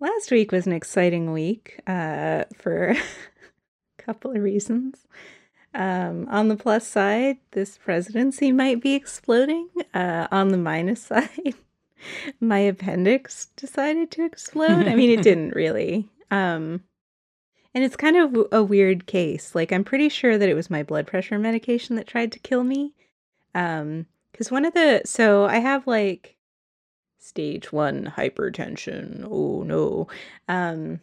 [0.00, 2.96] last week was an exciting week uh, for a
[3.98, 5.06] couple of reasons.
[5.74, 9.68] Um, on the plus side, this presidency might be exploding.
[9.92, 11.54] Uh, on the minus side,
[12.40, 14.88] my appendix decided to explode.
[14.88, 16.08] I mean, it didn't really.
[16.30, 16.82] Um,
[17.74, 19.54] and it's kind of a weird case.
[19.54, 22.64] Like, I'm pretty sure that it was my blood pressure medication that tried to kill
[22.64, 22.94] me.
[23.54, 26.35] Um, because one of the, so I have like
[27.26, 29.26] stage one hypertension.
[29.30, 30.08] Oh no.
[30.48, 31.00] Um,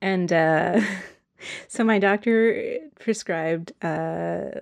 [0.00, 0.80] and, uh,
[1.68, 4.60] so my doctor prescribed uh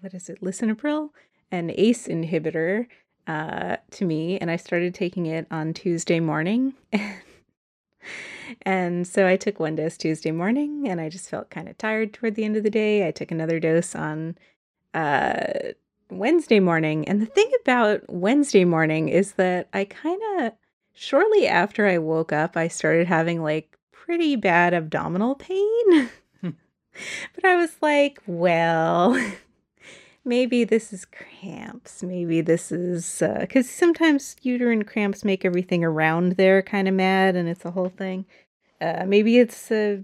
[0.00, 1.10] what is it lisinopril
[1.50, 2.86] an ace inhibitor
[3.26, 6.74] uh to me and i started taking it on tuesday morning
[8.62, 12.12] and so i took one dose tuesday morning and i just felt kind of tired
[12.12, 14.36] toward the end of the day i took another dose on
[14.92, 15.44] uh
[16.10, 20.52] wednesday morning and the thing about wednesday morning is that i kind of
[20.92, 26.10] shortly after i woke up i started having like pretty bad abdominal pain
[27.34, 29.18] but I was like, well,
[30.24, 32.02] maybe this is cramps.
[32.02, 37.36] Maybe this is because uh, sometimes uterine cramps make everything around there kind of mad,
[37.36, 38.26] and it's a whole thing.
[38.80, 40.02] Uh, maybe it's a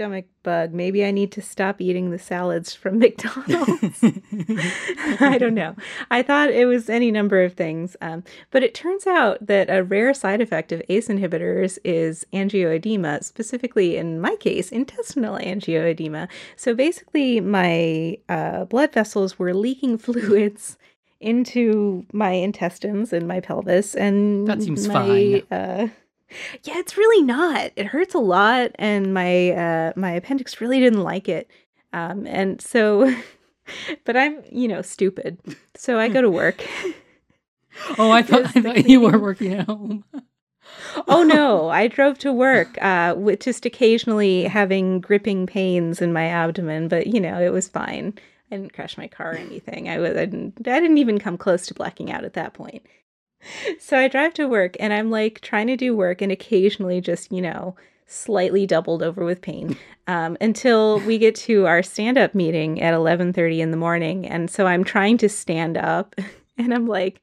[0.00, 0.72] stomach bug.
[0.72, 4.02] Maybe I need to stop eating the salads from McDonald's.
[5.20, 5.76] I don't know.
[6.10, 7.98] I thought it was any number of things.
[8.00, 13.22] Um, but it turns out that a rare side effect of ACE inhibitors is angioedema,
[13.22, 16.28] specifically in my case, intestinal angioedema.
[16.56, 20.78] So basically, my uh, blood vessels were leaking fluids
[21.20, 25.88] into my intestines and my pelvis and that seems my, fine uh,
[26.62, 27.72] yeah, it's really not.
[27.76, 31.50] It hurts a lot, and my uh, my appendix really didn't like it.
[31.92, 33.14] Um, and so,
[34.04, 35.38] but I'm you know stupid,
[35.74, 36.64] so I go to work.
[37.98, 40.04] oh, I thought, I thought you were working at home.
[41.08, 46.26] oh no, I drove to work uh, with just occasionally having gripping pains in my
[46.26, 48.14] abdomen, but you know it was fine.
[48.52, 49.88] I didn't crash my car or anything.
[49.88, 52.84] I was I didn't, I didn't even come close to blacking out at that point
[53.78, 57.32] so I drive to work and I'm like trying to do work and occasionally just,
[57.32, 62.80] you know, slightly doubled over with pain um, until we get to our stand-up meeting
[62.82, 64.26] at 11.30 in the morning.
[64.26, 66.14] And so i'm trying to stand up
[66.58, 67.20] and i'm like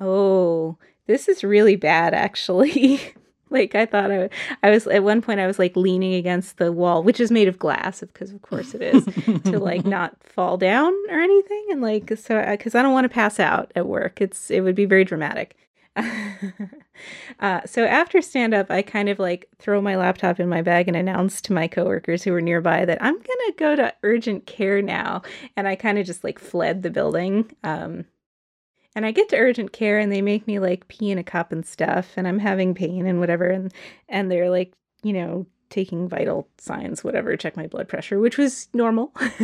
[0.00, 3.00] oh this is really bad actually
[3.50, 4.28] like i thought I,
[4.62, 7.48] I was at one point i was like leaning against the wall which is made
[7.48, 9.04] of glass because of course it is
[9.44, 13.08] to like not fall down or anything and like so because i don't want to
[13.08, 15.56] pass out at work it's it would be very dramatic
[17.40, 20.88] uh, so after stand up, I kind of like throw my laptop in my bag
[20.88, 24.82] and announce to my coworkers who were nearby that I'm gonna go to urgent care
[24.82, 25.22] now.
[25.56, 27.50] And I kind of just like fled the building.
[27.64, 28.04] Um,
[28.94, 31.52] and I get to urgent care and they make me like pee in a cup
[31.52, 33.46] and stuff, and I'm having pain and whatever.
[33.46, 33.72] And
[34.08, 34.72] and they're like,
[35.02, 39.12] you know, taking vital signs, whatever, check my blood pressure, which was normal.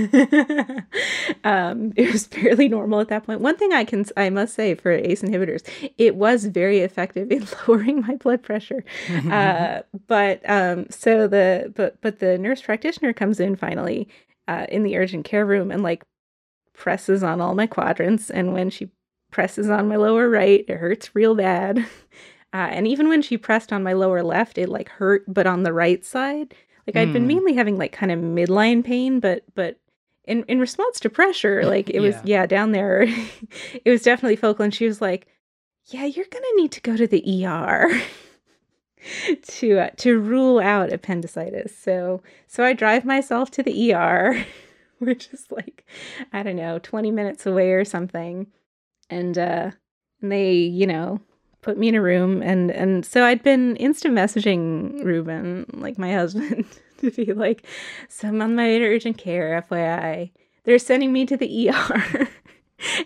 [1.44, 3.41] um, it was fairly normal at that point.
[3.41, 5.66] One thing I can, I must say for ACE inhibitors,
[5.99, 8.84] it was very effective in lowering my blood pressure.
[9.31, 14.09] uh, but um, so the, but but the nurse practitioner comes in finally
[14.49, 16.05] uh, in the urgent care room and like
[16.72, 18.91] presses on all my quadrants, and when she
[19.34, 21.84] presses on my lower right, it hurts real bad.
[22.53, 25.65] Uh, and even when she pressed on my lower left, it like hurt, but on
[25.65, 26.55] the right side.
[26.87, 27.27] Like I'd been hmm.
[27.27, 29.81] mainly having like kind of midline pain, but but
[30.23, 33.03] in in response to pressure, like it was yeah down there,
[33.84, 34.62] it was definitely focal.
[34.62, 35.27] And she was like,
[35.87, 37.91] "Yeah, you're gonna need to go to the ER."
[39.49, 41.77] to uh, to rule out appendicitis.
[41.77, 44.47] So so I drive myself to the ER,
[45.00, 45.84] which is like
[46.33, 48.47] I don't know, 20 minutes away or something.
[49.15, 49.71] And uh
[50.21, 51.21] and they, you know,
[51.63, 56.13] put me in a room and and so I'd been instant messaging Ruben, like my
[56.21, 56.67] husband,
[56.99, 57.65] to be like,
[58.09, 60.31] so I'm on my way to urgent care, FYI.
[60.65, 62.29] They're sending me to the ER.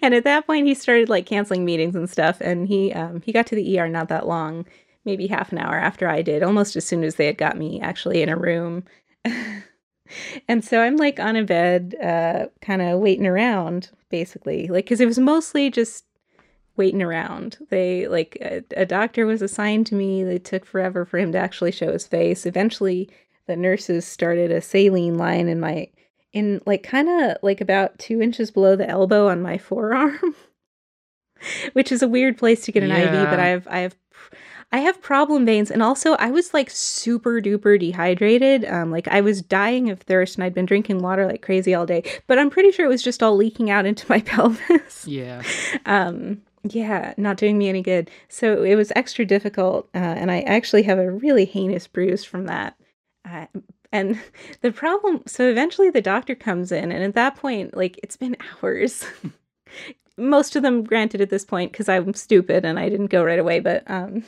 [0.02, 3.32] and at that point he started like canceling meetings and stuff and he um he
[3.32, 4.66] got to the ER not that long,
[5.04, 7.80] maybe half an hour after I did, almost as soon as they had got me
[7.80, 8.84] actually in a room.
[10.48, 15.00] and so I'm like on a bed, uh, kind of waiting around, basically, like because
[15.00, 16.04] it was mostly just
[16.78, 17.58] waiting around.
[17.68, 20.24] They like a, a, doctor was assigned to me.
[20.24, 22.46] They took forever for him to actually show his face.
[22.46, 23.10] Eventually,
[23.46, 25.88] the nurses started a saline line in my
[26.32, 30.34] in like kind of like about two inches below the elbow on my forearm,
[31.72, 33.22] which is a weird place to get an yeah.
[33.22, 33.30] IV.
[33.30, 33.96] But I have I have
[34.70, 38.66] I have problem veins, and also I was like super duper dehydrated.
[38.66, 41.86] Um, like I was dying of thirst, and I'd been drinking water like crazy all
[41.86, 42.02] day.
[42.26, 45.06] But I'm pretty sure it was just all leaking out into my pelvis.
[45.06, 45.42] Yeah.
[45.86, 48.10] um Yeah, not doing me any good.
[48.28, 52.46] So it was extra difficult, uh, and I actually have a really heinous bruise from
[52.46, 52.76] that.
[53.28, 53.46] Uh,
[53.92, 54.20] and
[54.60, 58.36] the problem, so eventually the doctor comes in, and at that point, like it's been
[58.62, 59.04] hours.
[60.16, 63.38] Most of them, granted, at this point, because I'm stupid and I didn't go right
[63.38, 64.24] away, but um,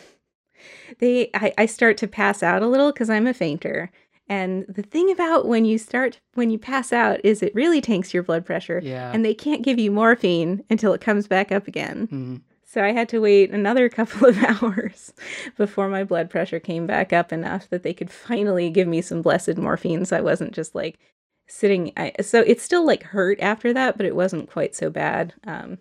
[1.01, 3.91] they, I, I start to pass out a little because I'm a fainter.
[4.31, 8.15] And the thing about when you start when you pass out is it really tanks
[8.15, 8.81] your blood pressure.
[8.83, 9.11] Yeah.
[9.13, 12.07] And they can't give you morphine until it comes back up again.
[12.09, 15.13] hmm So I had to wait another couple of hours
[15.57, 19.21] before my blood pressure came back up enough that they could finally give me some
[19.21, 20.99] blessed morphine so I wasn't just like
[21.49, 25.35] sitting I, so it still like hurt after that, but it wasn't quite so bad.
[25.45, 25.79] Um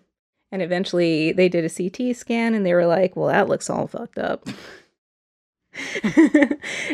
[0.50, 3.86] and eventually they did a CT scan and they were like, "Well, that looks all
[3.86, 4.48] fucked up."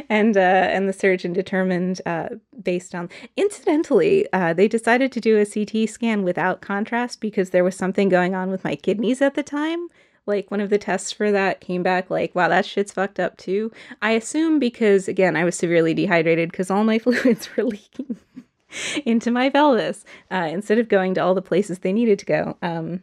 [0.08, 2.28] and uh, and the surgeon determined, uh,
[2.62, 7.64] based on incidentally, uh, they decided to do a CT scan without contrast because there
[7.64, 9.88] was something going on with my kidneys at the time.
[10.26, 13.36] Like one of the tests for that came back like, wow, that shit's fucked up
[13.36, 13.72] too.
[14.02, 18.18] I assume because again, I was severely dehydrated because all my fluids were leaking
[19.06, 22.56] into my pelvis uh, instead of going to all the places they needed to go.
[22.60, 23.02] Um,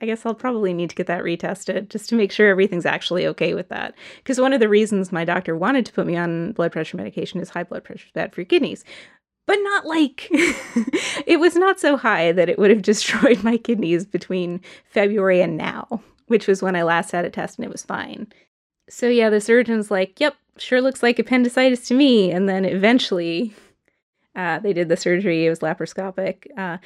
[0.00, 3.26] I guess I'll probably need to get that retested just to make sure everything's actually
[3.28, 3.94] okay with that.
[4.18, 7.40] Because one of the reasons my doctor wanted to put me on blood pressure medication
[7.40, 8.84] is high blood pressure is bad for your kidneys.
[9.46, 10.28] But not like
[11.26, 14.60] it was not so high that it would have destroyed my kidneys between
[14.90, 18.26] February and now, which was when I last had a test and it was fine.
[18.88, 23.54] So yeah, the surgeon's like, "Yep, sure looks like appendicitis to me." And then eventually,
[24.36, 25.46] uh, they did the surgery.
[25.46, 26.46] It was laparoscopic.
[26.56, 26.78] Uh,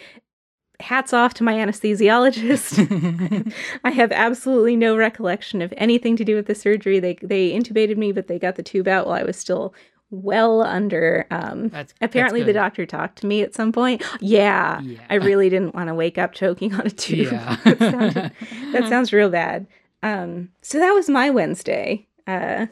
[0.80, 3.52] hats off to my anesthesiologist.
[3.84, 7.00] I have absolutely no recollection of anything to do with the surgery.
[7.00, 9.74] They they intubated me, but they got the tube out while I was still
[10.10, 11.26] well under.
[11.30, 14.02] Um, That's apparently, that's the doctor talked to me at some point.
[14.20, 15.00] Yeah, Yeah.
[15.10, 17.30] I really didn't want to wake up choking on a tube.
[17.32, 17.56] Yeah.
[17.64, 18.32] that, sounded,
[18.72, 19.66] that sounds real bad.
[20.02, 22.06] Um, so that was my Wednesday.
[22.26, 22.66] Uh,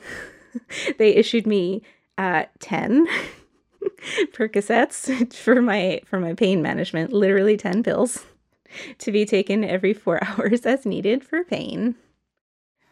[0.99, 1.83] they issued me
[2.17, 3.07] uh, ten
[4.33, 7.13] Percocets for my for my pain management.
[7.13, 8.25] Literally ten pills
[8.99, 11.97] to be taken every four hours as needed for pain.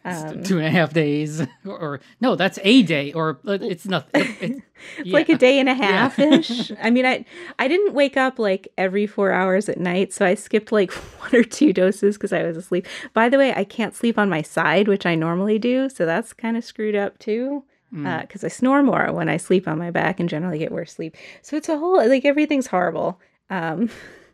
[0.07, 3.87] Um, Two and a half days, or, or no, that's a day, or uh, it's
[3.87, 4.21] nothing.
[4.39, 4.63] It,
[4.99, 6.71] it's like a day and a half ish.
[6.79, 7.25] I mean, I
[7.57, 11.33] I didn't wake up like every four hours at night, so I skipped like one
[11.33, 12.85] or two doses because I was asleep.
[13.13, 16.33] By the way, I can't sleep on my side, which I normally do, so that's
[16.33, 17.63] kind of screwed up too.
[17.95, 18.21] Mm.
[18.21, 21.15] Because I snore more when I sleep on my back and generally get worse sleep.
[21.41, 23.19] So it's a whole like everything's horrible.
[23.49, 23.89] Um,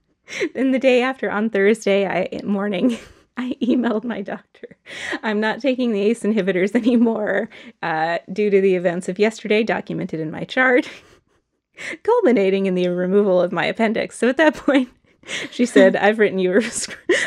[0.54, 2.98] then the day after on Thursday I morning.
[3.38, 4.76] I emailed my doctor.
[5.24, 7.50] I'm not taking the ACE inhibitors anymore
[7.82, 10.88] uh, due to the events of yesterday documented in my chart,
[12.04, 14.18] culminating in the removal of my appendix.
[14.18, 14.90] So at that point,
[15.50, 16.62] she said, I've written you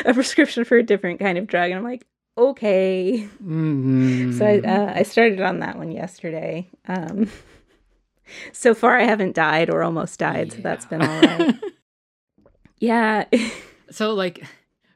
[0.05, 1.71] a prescription for a different kind of drug.
[1.71, 2.05] And I'm like,
[2.37, 3.27] okay.
[3.43, 4.33] Mhm.
[4.37, 6.67] So I, uh, I started on that one yesterday.
[6.87, 7.29] Um,
[8.53, 10.51] so far, I haven't died or almost died.
[10.53, 11.55] So that's been all right.
[12.79, 13.25] Yeah.
[13.91, 14.43] so like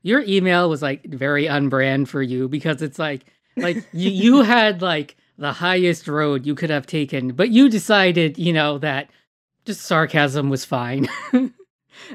[0.02, 3.26] your email was like very on brand for you because it's like
[3.58, 8.38] like you, you had like the highest road you could have taken but you decided
[8.38, 9.10] you know that
[9.66, 11.08] just sarcasm was fine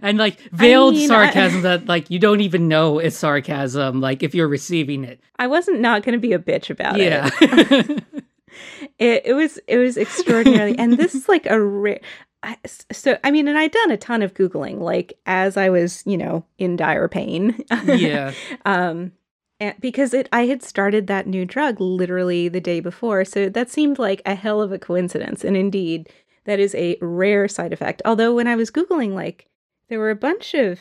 [0.02, 4.22] and like veiled mean, I- sarcasm that like you don't even know is sarcasm like
[4.22, 7.80] if you're receiving it I wasn't not going to be a bitch about yeah it.
[7.80, 7.98] Yeah
[8.98, 9.22] it.
[9.26, 12.00] It was it was extraordinarily, and this is like a rare.
[12.42, 12.56] I,
[12.92, 16.16] so I mean, and I'd done a ton of googling, like as I was, you
[16.18, 17.64] know, in dire pain.
[17.84, 18.32] yeah
[18.66, 19.12] um,
[19.60, 23.70] and because it, I had started that new drug literally the day before, so that
[23.70, 25.42] seemed like a hell of a coincidence.
[25.42, 26.10] And indeed,
[26.44, 28.02] that is a rare side effect.
[28.04, 29.46] Although when I was googling, like
[29.88, 30.80] there were a bunch of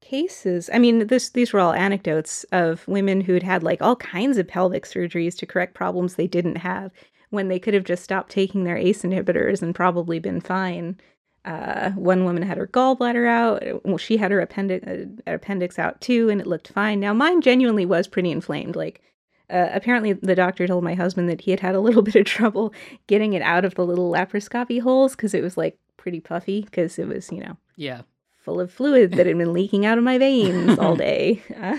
[0.00, 0.70] cases.
[0.72, 4.46] I mean, this these were all anecdotes of women who'd had like all kinds of
[4.46, 6.92] pelvic surgeries to correct problems they didn't have
[7.30, 10.96] when they could have just stopped taking their ACE inhibitors and probably been fine.
[11.44, 13.84] Uh, one woman had her gallbladder out.
[13.84, 16.98] Well, she had her appendix, uh, appendix out too, and it looked fine.
[16.98, 18.74] Now, mine genuinely was pretty inflamed.
[18.74, 19.00] Like,
[19.48, 22.26] uh, apparently, the doctor told my husband that he had had a little bit of
[22.26, 22.72] trouble
[23.06, 26.98] getting it out of the little laparoscopy holes because it was like pretty puffy because
[26.98, 28.02] it was, you know, yeah
[28.46, 31.42] full of fluid that had been leaking out of my veins all day.
[31.60, 31.76] Uh,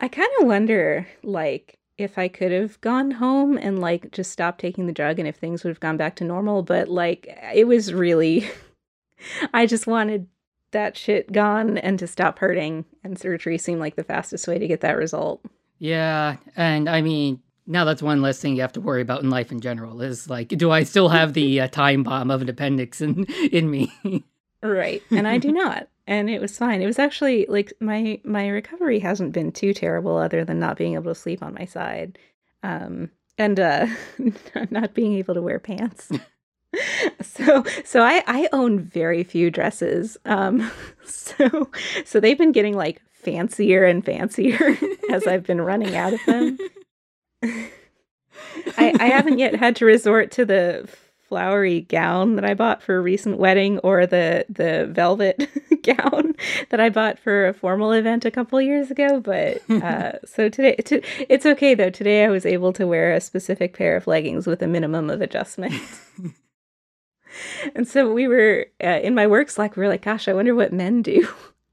[0.00, 4.58] I kind of wonder, like, if I could have gone home and like just stopped
[4.60, 6.62] taking the drug and if things would have gone back to normal.
[6.62, 8.48] But like, it was really,
[9.54, 10.26] I just wanted
[10.72, 12.86] that shit gone and to stop hurting.
[13.04, 15.42] And surgery seemed like the fastest way to get that result.
[15.78, 19.30] yeah and i mean now that's one less thing you have to worry about in
[19.30, 22.48] life in general is like do i still have the uh, time bomb of an
[22.48, 23.90] appendix in in me
[24.62, 25.02] Right.
[25.10, 25.88] And I do not.
[26.06, 26.82] and it was fine.
[26.82, 30.94] It was actually like my my recovery hasn't been too terrible, other than not being
[30.94, 32.18] able to sleep on my side,
[32.62, 33.86] um, and uh,
[34.70, 36.10] not being able to wear pants.
[37.22, 40.16] so so I I own very few dresses.
[40.24, 40.70] Um,
[41.04, 41.70] so
[42.04, 44.76] so they've been getting like fancier and fancier
[45.10, 46.58] as I've been running out of them.
[48.78, 50.88] I, I haven't yet had to resort to the
[51.30, 55.48] flowery gown that I bought for a recent wedding or the the velvet
[55.84, 56.34] gown
[56.70, 59.20] that I bought for a formal event a couple years ago.
[59.20, 61.00] But uh, so today, to,
[61.32, 61.88] it's okay though.
[61.88, 65.20] Today I was able to wear a specific pair of leggings with a minimum of
[65.20, 65.80] adjustment.
[67.76, 69.76] and so we were uh, in my work Slack.
[69.76, 71.28] We were like, "Gosh, I wonder what men do."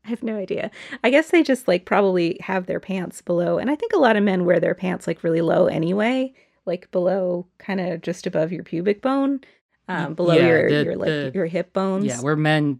[0.05, 0.69] I have no idea.
[1.03, 4.15] I guess they just like probably have their pants below, and I think a lot
[4.15, 6.33] of men wear their pants like really low anyway
[6.67, 9.41] like below, kind of just above your pubic bone,
[9.87, 12.05] um, below yeah, your the, your like the, your hip bones.
[12.05, 12.79] Yeah, where men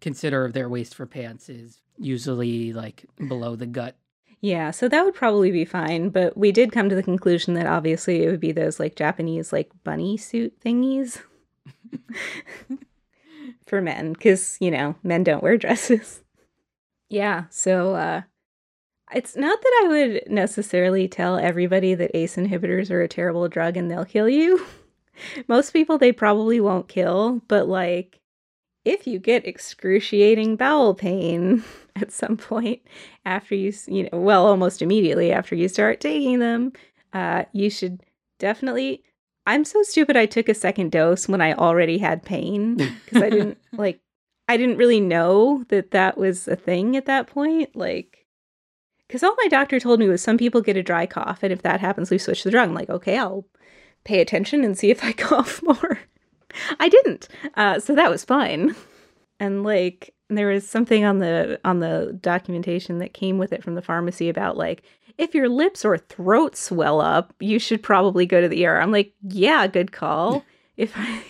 [0.00, 3.96] consider their waist for pants is usually like below the gut.
[4.40, 7.66] Yeah, so that would probably be fine, but we did come to the conclusion that
[7.66, 11.20] obviously it would be those like Japanese like bunny suit thingies
[13.66, 16.22] for men cuz you know, men don't wear dresses.
[17.08, 18.22] yeah, so uh
[19.14, 23.76] it's not that I would necessarily tell everybody that ACE inhibitors are a terrible drug
[23.76, 24.64] and they'll kill you.
[25.48, 28.20] Most people they probably won't kill, but like
[28.84, 31.62] if you get excruciating bowel pain
[31.96, 32.82] at some point
[33.24, 36.72] after you, you know, well, almost immediately after you start taking them,
[37.12, 38.02] uh, you should
[38.38, 39.02] definitely.
[39.44, 40.16] I'm so stupid.
[40.16, 44.00] I took a second dose when I already had pain because I didn't like.
[44.48, 47.74] I didn't really know that that was a thing at that point.
[47.74, 48.21] Like,
[49.12, 51.60] because all my doctor told me was some people get a dry cough, and if
[51.60, 52.70] that happens, we switch the drug.
[52.70, 53.44] I'm like, okay, I'll
[54.04, 55.98] pay attention and see if I cough more.
[56.80, 58.74] I didn't, uh, so that was fine.
[59.38, 63.74] And like, there was something on the on the documentation that came with it from
[63.74, 64.82] the pharmacy about like
[65.18, 68.80] if your lips or throat swell up, you should probably go to the ER.
[68.80, 70.42] I'm like, yeah, good call.
[70.78, 71.22] if I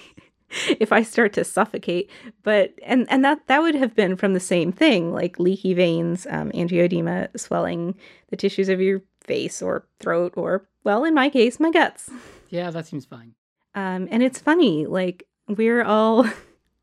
[0.80, 2.10] if I start to suffocate.
[2.42, 6.26] But and and that that would have been from the same thing, like leaky veins,
[6.30, 7.94] um, angioedema, swelling
[8.30, 12.10] the tissues of your face or throat, or well, in my case, my guts.
[12.50, 13.34] Yeah, that seems fine.
[13.74, 16.26] Um, and it's funny, like we're all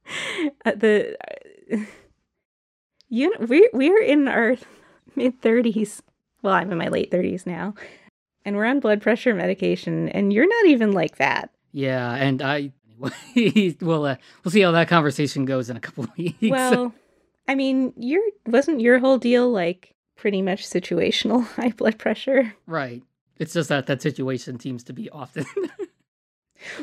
[0.66, 1.18] at the.
[3.12, 4.56] You know, we're we're in our
[5.16, 6.02] mid thirties.
[6.42, 7.74] Well, I'm in my late thirties now,
[8.46, 11.50] and we're on blood pressure medication, and you're not even like that.
[11.72, 12.72] Yeah, and I
[13.82, 16.38] we'll uh, we'll see how that conversation goes in a couple weeks.
[16.42, 16.94] Well,
[17.48, 22.54] I mean, your wasn't your whole deal like pretty much situational high blood pressure?
[22.68, 23.04] Right.
[23.38, 25.46] It's just that that situation seems to be often.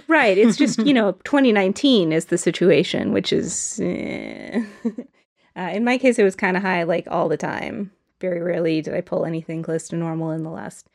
[0.09, 0.39] right.
[0.39, 4.65] It's just you know 2019 is the situation, which is eh.
[5.57, 7.93] uh, in my case it was kind of high like all the time.
[8.19, 10.89] Very rarely did I pull anything close to normal in the last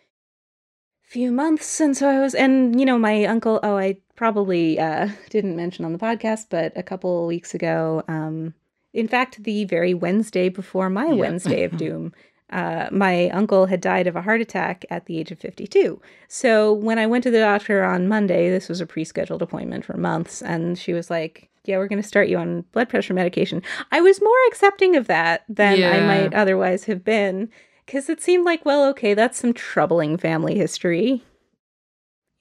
[1.12, 5.10] few months and so i was and you know my uncle oh i probably uh,
[5.30, 8.53] didn't mention on the podcast but a couple weeks ago um,
[8.94, 11.18] in fact the very wednesday before my yep.
[11.18, 12.13] wednesday of doom
[12.51, 16.72] uh, my uncle had died of a heart attack at the age of 52 so
[16.72, 20.41] when i went to the doctor on monday this was a pre-scheduled appointment for months
[20.41, 24.00] and she was like yeah we're going to start you on blood pressure medication i
[24.00, 25.91] was more accepting of that than yeah.
[25.91, 27.50] i might otherwise have been
[27.91, 31.21] because it seemed like, well, okay, that's some troubling family history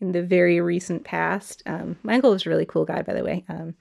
[0.01, 1.61] in the very recent past.
[1.67, 3.45] Um, my uncle was a really cool guy, by the way.
[3.49, 3.75] Um,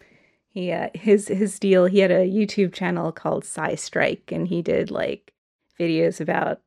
[0.48, 1.86] he uh, his his deal.
[1.86, 5.32] He had a YouTube channel called Sci Strike, and he did like
[5.80, 6.60] videos about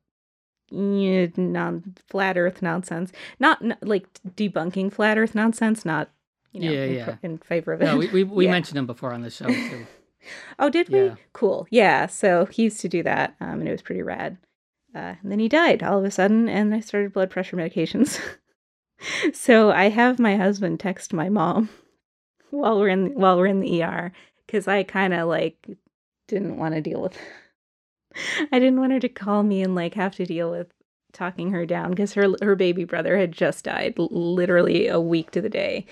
[0.71, 4.07] you know, non flat Earth nonsense, not, not, like
[4.37, 6.11] debunking flat Earth nonsense, not
[6.53, 7.15] you know yeah, in, yeah.
[7.23, 7.85] in favor of it.
[7.85, 8.51] No, we we, we yeah.
[8.51, 9.85] mentioned him before on the show too.
[10.59, 11.11] oh, did we?
[11.33, 11.67] Cool.
[11.71, 12.07] Yeah.
[12.07, 14.37] So he used to do that, um, and it was pretty rad.
[14.95, 18.19] Uh, and then he died all of a sudden, and I started blood pressure medications.
[19.33, 21.69] so I have my husband text my mom
[22.51, 24.11] while we're in while we're in the ER
[24.45, 25.67] because I kind of like
[26.27, 27.17] didn't want to deal with.
[28.51, 30.67] I didn't want her to call me and like have to deal with
[31.11, 35.41] talking her down because her her baby brother had just died literally a week to
[35.41, 35.85] the day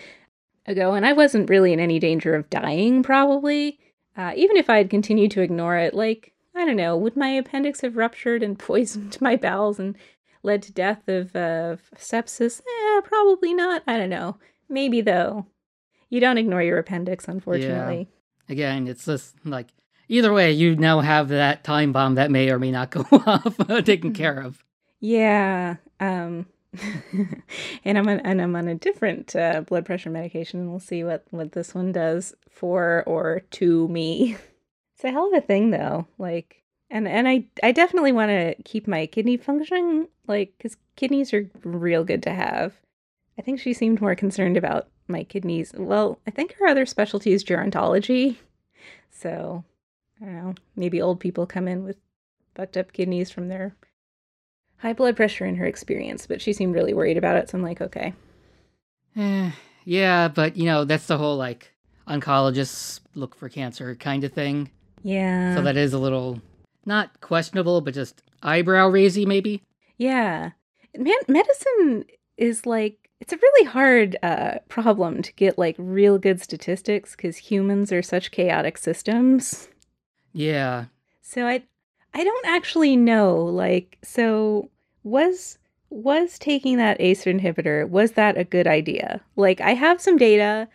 [0.67, 3.79] ago, and I wasn't really in any danger of dying probably.
[4.15, 7.29] Uh, even if I had continued to ignore it, like I don't know, would my
[7.29, 9.96] appendix have ruptured and poisoned my bowels and
[10.43, 12.62] led to death of uh, sepsis?
[12.62, 13.84] Eh, probably not.
[13.88, 14.38] I don't know.
[14.70, 15.48] Maybe though.
[16.10, 18.10] You don't ignore your appendix, unfortunately.
[18.48, 18.51] Yeah.
[18.51, 19.67] Again, it's just like
[20.10, 23.58] either way, you now have that time bomb that may or may not go off
[23.86, 24.63] taken care of.
[25.00, 25.77] Yeah.
[26.00, 26.48] Um,
[27.84, 31.03] and I'm on, and I'm on a different uh, blood pressure medication, and we'll see
[31.03, 34.38] what what this one does for or to me.
[35.01, 36.05] It's a hell of a thing though.
[36.20, 41.34] Like and and I I definitely want to keep my kidney functioning like cuz kidneys
[41.34, 42.79] are real good to have.
[43.36, 45.74] I think she seemed more concerned about my kidneys.
[45.75, 48.36] Well, I think her other specialty is gerontology.
[49.10, 49.63] So,
[50.22, 51.98] I don't know, maybe old people come in with
[52.53, 53.75] fucked up kidneys from their
[54.77, 57.50] high blood pressure in her experience, but she seemed really worried about it.
[57.50, 58.13] So I'm like, okay.
[59.15, 59.50] Eh,
[59.84, 61.72] yeah, but you know, that's the whole like
[62.08, 64.70] oncologists look for cancer kind of thing.
[65.03, 65.55] Yeah.
[65.55, 66.41] So that is a little
[66.86, 69.62] not questionable, but just eyebrow raisy, maybe.
[69.98, 70.51] Yeah.
[70.98, 72.05] Man, medicine
[72.38, 77.38] is like it's a really hard uh, problem to get like real good statistics because
[77.38, 79.70] humans are such chaotic systems.
[80.34, 80.86] Yeah.
[81.22, 81.63] So I
[82.13, 83.38] I don't actually know.
[83.38, 84.70] Like, so
[85.03, 85.58] was
[85.89, 89.22] was taking that ACE inhibitor was that a good idea?
[89.36, 90.67] Like, I have some data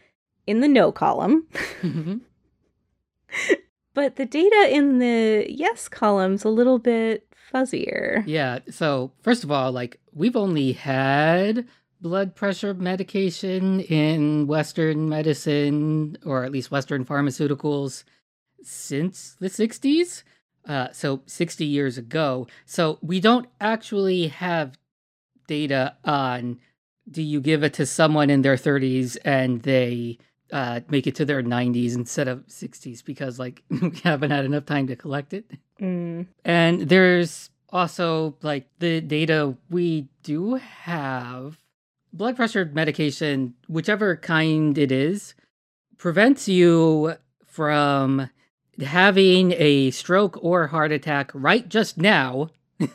[0.47, 1.47] in the no column.
[1.83, 2.21] Mhm.
[3.97, 8.23] But the data in the yes column's a little bit fuzzier.
[8.27, 8.59] yeah.
[8.69, 11.67] So, first of all, like, we've only had
[12.03, 18.05] blood pressure medication in Western medicine, or at least Western pharmaceuticals,
[18.63, 20.25] since the 60s.
[20.69, 22.47] Uh, so, 60 years ago.
[22.67, 24.77] So, we don't actually have
[25.47, 26.61] data on
[27.11, 30.19] do you give it to someone in their 30s and they
[30.53, 34.67] uh, make it to their 90s instead of 60s because, like, we haven't had enough
[34.67, 35.51] time to collect it.
[35.81, 36.27] Mm.
[36.45, 41.59] And there's also like the data we do have
[42.13, 45.35] blood pressure medication, whichever kind it is,
[45.99, 48.31] prevents you from
[48.81, 52.51] having a stroke or heart attack right just now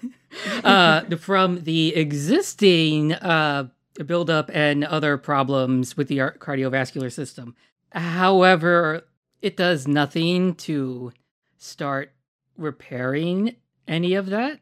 [0.64, 3.68] uh, from the existing uh,
[4.04, 7.56] buildup and other problems with the cardiovascular system.
[7.92, 9.04] However,
[9.42, 11.12] it does nothing to
[11.58, 12.14] start
[12.58, 13.56] repairing
[13.88, 14.60] any of that.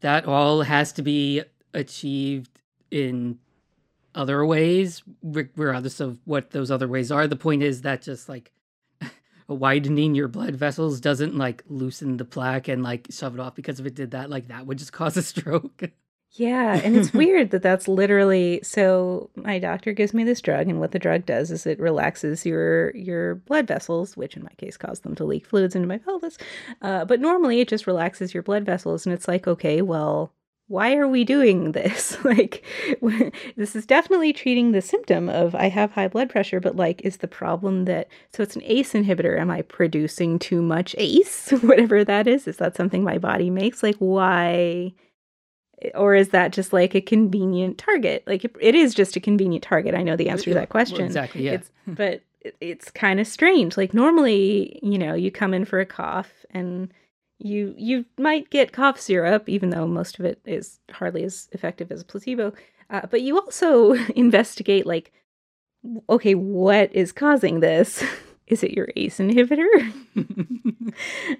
[0.00, 1.42] That all has to be
[1.72, 3.38] achieved in
[4.14, 7.26] other ways, regardless of what those other ways are.
[7.26, 8.52] The point is that just like
[9.48, 13.80] widening your blood vessels doesn't like loosen the plaque and like shove it off because
[13.80, 15.90] if it did that, like that would just cause a stroke.
[16.36, 20.80] Yeah, and it's weird that that's literally so my doctor gives me this drug and
[20.80, 24.76] what the drug does is it relaxes your your blood vessels, which in my case
[24.76, 26.36] cause them to leak fluids into my pelvis.
[26.82, 30.32] Uh, but normally it just relaxes your blood vessels and it's like, okay, well,
[30.66, 32.16] why are we doing this?
[32.24, 32.64] like
[33.56, 37.18] this is definitely treating the symptom of I have high blood pressure, but like is
[37.18, 39.38] the problem that so it's an ACE inhibitor.
[39.38, 41.50] Am I producing too much ACE?
[41.62, 43.84] Whatever that is, is that something my body makes?
[43.84, 44.94] Like why
[45.94, 48.24] or is that just like a convenient target?
[48.26, 49.94] Like it, it is just a convenient target.
[49.94, 50.98] I know the answer to that question.
[50.98, 51.44] Well, exactly.
[51.44, 51.52] Yeah.
[51.52, 53.76] It's but it, it's kind of strange.
[53.76, 56.92] Like normally, you know, you come in for a cough and
[57.38, 61.90] you you might get cough syrup, even though most of it is hardly as effective
[61.90, 62.52] as a placebo.
[62.90, 65.12] Uh, but you also investigate like,
[66.08, 68.02] okay, what is causing this?
[68.46, 69.92] Is it your ACE inhibitor?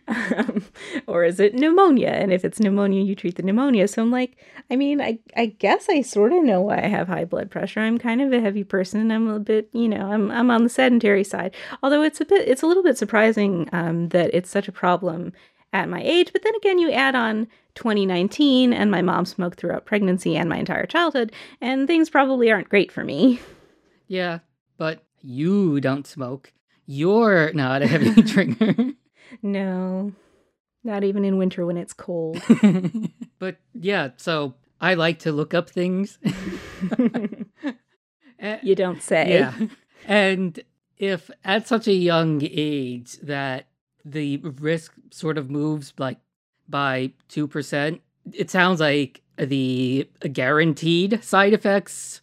[0.08, 0.64] um,
[1.06, 2.08] or is it pneumonia?
[2.08, 3.88] And if it's pneumonia, you treat the pneumonia.
[3.88, 4.38] So I'm like,
[4.70, 7.80] I mean, I, I guess I sort of know why I have high blood pressure.
[7.80, 9.10] I'm kind of a heavy person.
[9.10, 11.54] I'm a bit, you know, I'm, I'm on the sedentary side.
[11.82, 15.34] Although it's a bit, it's a little bit surprising um, that it's such a problem
[15.74, 16.32] at my age.
[16.32, 20.56] But then again, you add on 2019 and my mom smoked throughout pregnancy and my
[20.56, 23.40] entire childhood, and things probably aren't great for me.
[24.08, 24.38] yeah,
[24.78, 26.52] but you don't smoke.
[26.86, 28.74] You're not a heavy drinker.
[29.42, 30.12] No,
[30.82, 32.42] not even in winter when it's cold.
[33.38, 36.18] but yeah, so I like to look up things.
[38.62, 39.30] You don't say.
[39.32, 39.54] yeah.
[40.06, 40.60] And
[40.98, 43.68] if at such a young age that
[44.04, 46.18] the risk sort of moves like
[46.68, 48.00] by 2%,
[48.32, 52.20] it sounds like the guaranteed side effects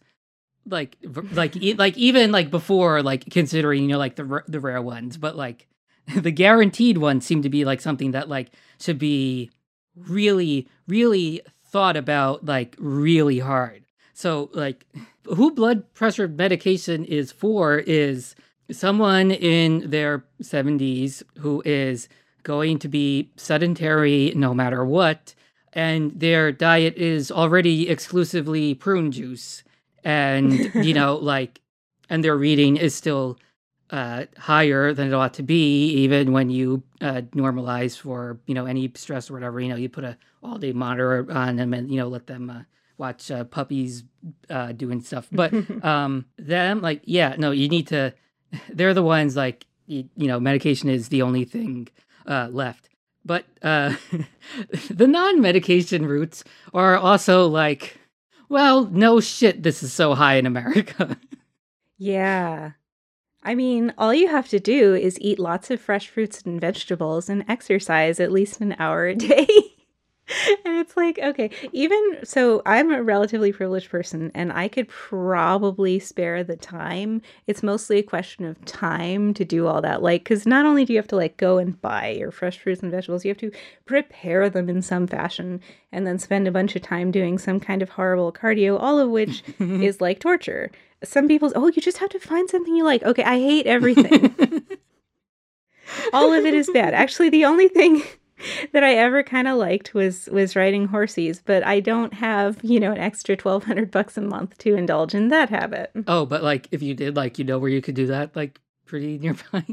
[0.66, 0.96] like
[1.32, 4.82] like e- like even like before like considering you know like the r- the rare
[4.82, 5.66] ones but like
[6.16, 9.50] the guaranteed ones seem to be like something that like should be
[9.96, 13.84] really really thought about like really hard.
[14.12, 14.86] So like
[15.24, 18.34] who blood pressure medication is for is
[18.70, 22.08] someone in their 70s who is
[22.42, 25.34] going to be sedentary no matter what
[25.72, 29.62] and their diet is already exclusively prune juice
[30.04, 31.60] and you know like
[32.08, 33.38] and their reading is still
[33.90, 38.66] uh, higher than it ought to be even when you uh, normalize for you know
[38.66, 41.90] any stress or whatever you know you put a all day monitor on them and
[41.90, 42.62] you know let them uh,
[42.96, 44.04] watch uh, puppies
[44.50, 45.52] uh, doing stuff but
[45.84, 48.12] um them like yeah no you need to
[48.72, 51.88] they're the ones like you, you know medication is the only thing
[52.26, 52.88] uh, left.
[53.24, 53.94] But uh,
[54.90, 57.98] the non-medication routes are also like,
[58.52, 61.16] well, no shit, this is so high in America.
[61.96, 62.72] Yeah.
[63.44, 67.28] I mean, all you have to do is eat lots of fresh fruits and vegetables
[67.28, 69.46] and exercise at least an hour a day.
[70.64, 75.98] and it's like, okay, even so, I'm a relatively privileged person and I could probably
[75.98, 77.22] spare the time.
[77.46, 80.02] It's mostly a question of time to do all that.
[80.02, 82.82] Like, because not only do you have to like go and buy your fresh fruits
[82.82, 83.52] and vegetables, you have to
[83.84, 87.82] prepare them in some fashion and then spend a bunch of time doing some kind
[87.82, 90.70] of horrible cardio, all of which is like torture.
[91.04, 93.02] Some people's, oh, you just have to find something you like.
[93.02, 94.34] Okay, I hate everything.
[96.12, 96.94] all of it is bad.
[96.94, 98.02] Actually, the only thing
[98.72, 102.80] that I ever kind of liked was was riding horses, but I don't have you
[102.80, 105.92] know an extra twelve hundred bucks a month to indulge in that habit.
[106.06, 108.60] Oh, but like if you did, like you know where you could do that, like
[108.86, 109.64] pretty nearby.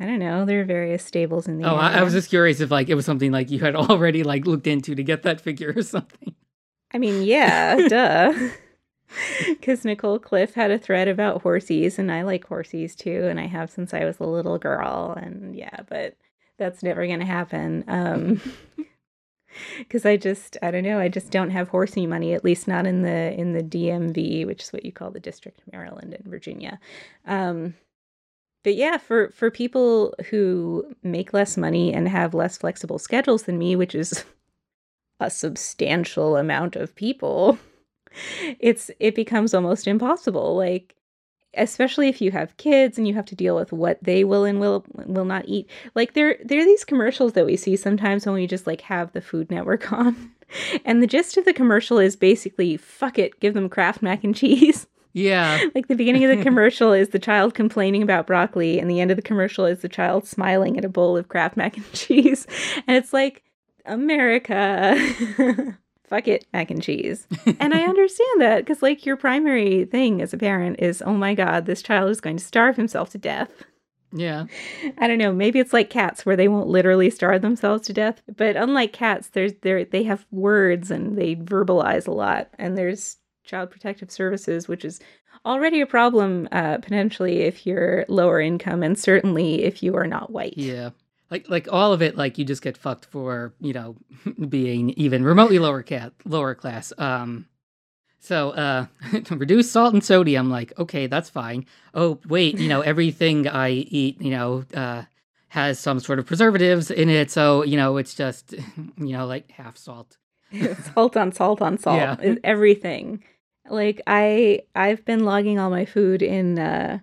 [0.00, 0.44] I don't know.
[0.44, 1.68] There are various stables in the.
[1.68, 1.96] Oh, area.
[1.96, 4.46] I, I was just curious if like it was something like you had already like
[4.46, 6.34] looked into to get that figure or something.
[6.92, 8.32] I mean, yeah, duh.
[9.48, 13.46] Because Nicole Cliffe had a thread about horses, and I like horses too, and I
[13.46, 16.16] have since I was a little girl, and yeah, but
[16.58, 17.84] that's never going to happen.
[17.88, 18.40] Um,
[19.78, 22.86] because I just I don't know I just don't have horsey money at least not
[22.86, 26.26] in the in the DMV which is what you call the District of Maryland and
[26.26, 26.80] Virginia.
[27.24, 27.74] Um,
[28.64, 33.58] but yeah, for for people who make less money and have less flexible schedules than
[33.58, 34.24] me, which is
[35.20, 37.58] a substantial amount of people,
[38.58, 40.56] it's it becomes almost impossible.
[40.56, 40.96] Like
[41.56, 44.60] especially if you have kids and you have to deal with what they will and
[44.60, 45.68] will will not eat.
[45.94, 49.12] Like there there are these commercials that we see sometimes when we just like have
[49.12, 50.32] the Food Network on.
[50.84, 54.34] And the gist of the commercial is basically fuck it, give them Kraft mac and
[54.34, 54.86] cheese.
[55.16, 55.60] Yeah.
[55.76, 59.12] like the beginning of the commercial is the child complaining about broccoli and the end
[59.12, 62.48] of the commercial is the child smiling at a bowl of Kraft mac and cheese.
[62.88, 63.44] And it's like
[63.86, 67.26] America fuck it, mac and cheese.
[67.60, 71.34] and I understand that because, like, your primary thing as a parent is, oh my
[71.34, 73.64] God, this child is going to starve himself to death.
[74.12, 74.46] Yeah.
[74.98, 75.32] I don't know.
[75.32, 78.22] Maybe it's like cats where they won't literally starve themselves to death.
[78.36, 82.48] But unlike cats, there's there they have words and they verbalize a lot.
[82.56, 85.00] And there's child protective services, which is
[85.44, 90.30] already a problem uh, potentially if you're lower income and certainly if you are not
[90.30, 90.56] white.
[90.56, 90.90] Yeah
[91.34, 93.96] like like all of it like you just get fucked for you know
[94.48, 96.92] being even remotely lower cat lower class.
[96.96, 97.46] Um
[98.20, 98.86] so uh
[99.30, 101.66] reduce salt and sodium like okay that's fine.
[101.92, 105.02] Oh wait you know everything i eat you know uh
[105.48, 107.30] has some sort of preservatives in it.
[107.32, 110.16] So you know it's just you know like half salt.
[110.94, 112.20] Salt on salt on salt yeah.
[112.20, 113.24] is everything.
[113.68, 117.00] Like i i've been logging all my food in uh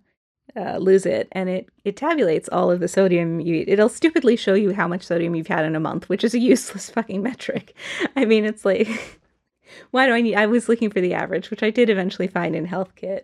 [0.56, 4.36] uh, lose it and it it tabulates all of the sodium you eat it'll stupidly
[4.36, 7.22] show you how much sodium you've had in a month which is a useless fucking
[7.22, 7.76] metric.
[8.16, 8.88] I mean it's like
[9.92, 12.56] why do i need i was looking for the average which i did eventually find
[12.56, 13.22] in healthkit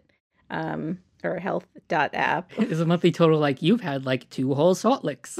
[0.50, 2.52] um or health dot app.
[2.60, 5.40] Is a monthly total like you've had like two whole salt licks.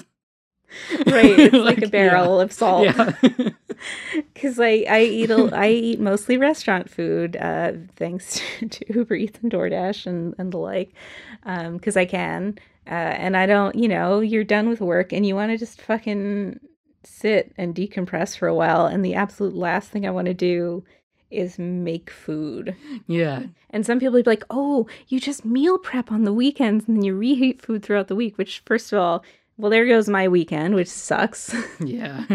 [1.06, 2.44] Right it's like, like, a barrel yeah.
[2.44, 2.84] of salt.
[2.86, 3.50] Yeah
[4.34, 9.40] because I I eat a, I eat mostly restaurant food, uh, thanks to Uber Eats
[9.42, 10.94] and DoorDash and and the like,
[11.44, 12.58] because um, I can.
[12.88, 15.82] Uh, and I don't, you know, you're done with work and you want to just
[15.82, 16.58] fucking
[17.04, 18.86] sit and decompress for a while.
[18.86, 20.86] And the absolute last thing I want to do
[21.30, 22.76] is make food.
[23.08, 23.44] Yeah.
[23.70, 27.04] And some people be like, oh, you just meal prep on the weekends and then
[27.04, 29.24] you reheat food throughout the week, which, first of all,
[29.58, 31.54] well, there goes my weekend, which sucks.
[31.80, 32.26] Yeah.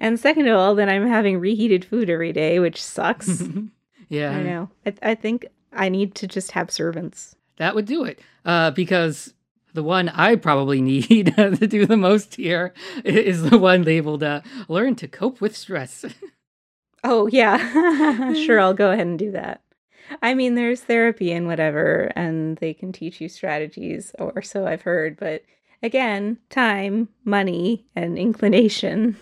[0.00, 3.42] and second of all, then I'm having reheated food every day, which sucks.
[4.08, 4.30] yeah.
[4.30, 4.70] I know.
[4.86, 7.34] I, I think I need to just have servants.
[7.56, 8.20] That would do it.
[8.44, 9.34] Uh, because
[9.74, 12.72] the one I probably need to do the most here
[13.04, 16.04] is the one labeled uh, Learn to Cope with Stress.
[17.04, 18.32] oh, yeah.
[18.34, 19.62] sure, I'll go ahead and do that.
[20.20, 24.82] I mean, there's therapy and whatever, and they can teach you strategies, or so I've
[24.82, 25.42] heard, but
[25.82, 29.16] Again, time, money, and inclination.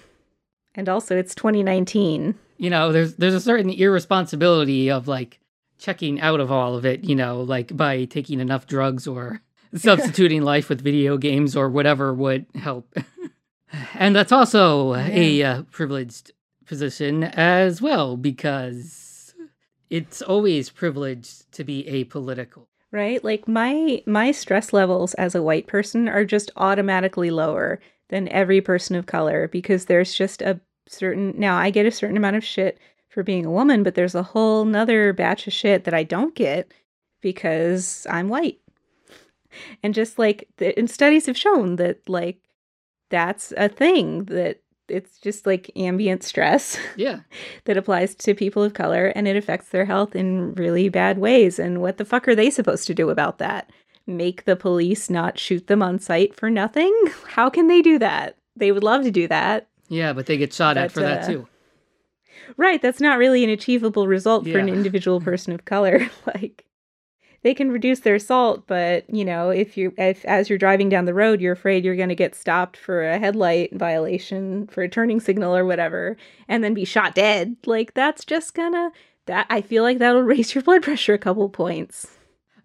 [0.74, 2.34] And also it's 2019.
[2.58, 5.40] You know, there's there's a certain irresponsibility of like
[5.78, 9.40] checking out of all of it, you know, like by taking enough drugs or
[9.74, 12.94] substituting life with video games or whatever would help.
[13.94, 15.08] and that's also yeah.
[15.08, 16.32] a uh, privileged
[16.66, 19.34] position as well because
[19.88, 23.22] it's always privileged to be apolitical right?
[23.22, 28.61] Like my my stress levels as a white person are just automatically lower than every
[28.61, 32.44] person of color because there's just a certain now I get a certain amount of
[32.44, 36.05] shit for being a woman, but there's a whole nother batch of shit that I
[36.05, 36.72] don't get
[37.20, 38.61] because I'm white.
[39.83, 42.38] And just like the, and studies have shown that like
[43.11, 47.20] that's a thing that it's just like ambient stress Yeah.
[47.64, 51.59] that applies to people of color and it affects their health in really bad ways.
[51.59, 53.70] And what the fuck are they supposed to do about that?
[54.07, 56.94] Make the police not shoot them on sight for nothing?
[57.26, 58.37] How can they do that?
[58.57, 59.68] They would love to do that.
[59.88, 61.48] Yeah, but they get shot at But, for that uh, too.
[62.57, 66.09] Right, that's not really an achievable result for an individual person of color.
[66.26, 66.64] like
[67.42, 71.07] they can reduce their salt, but you know, if you if as you're driving down
[71.07, 74.88] the road, you're afraid you're going to get stopped for a headlight violation, for a
[74.88, 76.16] turning signal or whatever,
[76.48, 77.57] and then be shot dead.
[77.64, 78.90] Like that's just gonna
[79.26, 82.07] that I feel like that'll raise your blood pressure a couple points.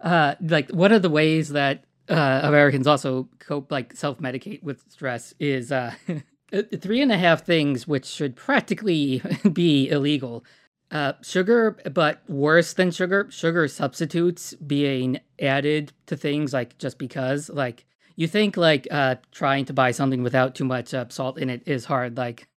[0.02, 5.34] Uh, like one of the ways that uh, Americans also cope, like self-medicate with stress,
[5.40, 5.94] is uh,
[6.80, 9.22] three and a half things which should practically
[9.54, 10.44] be illegal.
[10.92, 17.50] Uh, sugar, but worse than sugar, sugar substitutes being added to things like just because.
[17.50, 21.50] Like you think like uh, trying to buy something without too much uh, salt in
[21.50, 22.18] it is hard.
[22.18, 22.48] Like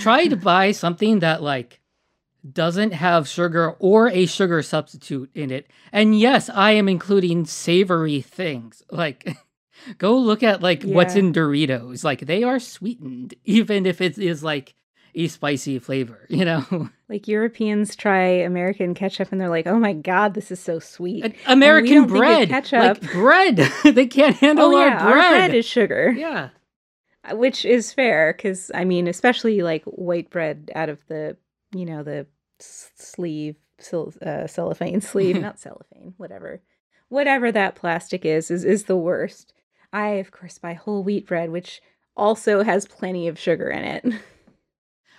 [0.00, 1.80] try to buy something that like
[2.50, 5.66] doesn't have sugar or a sugar substitute in it.
[5.92, 8.82] And yes, I am including savory things.
[8.90, 9.36] Like
[9.98, 12.04] go look at like what's in Doritos.
[12.04, 14.74] Like they are sweetened even if it is like
[15.24, 16.90] a spicy flavor, you know?
[17.08, 21.36] Like Europeans try American ketchup and they're like, "Oh my god, this is so sweet."
[21.46, 22.48] American don't think of bread.
[22.48, 23.02] ketchup.
[23.02, 23.56] Like bread.
[23.84, 25.02] they can't handle oh our bread.
[25.02, 26.14] our bread is sugar.
[26.16, 26.50] yeah.
[27.22, 31.36] Uh, which is fair because i mean especially like white bread out of the
[31.74, 32.26] you know the
[32.58, 33.56] sleeve
[34.24, 36.62] uh, cellophane sleeve not cellophane whatever
[37.10, 39.52] whatever that plastic is is is the worst
[39.92, 41.82] i of course buy whole wheat bread which
[42.16, 44.04] also has plenty of sugar in it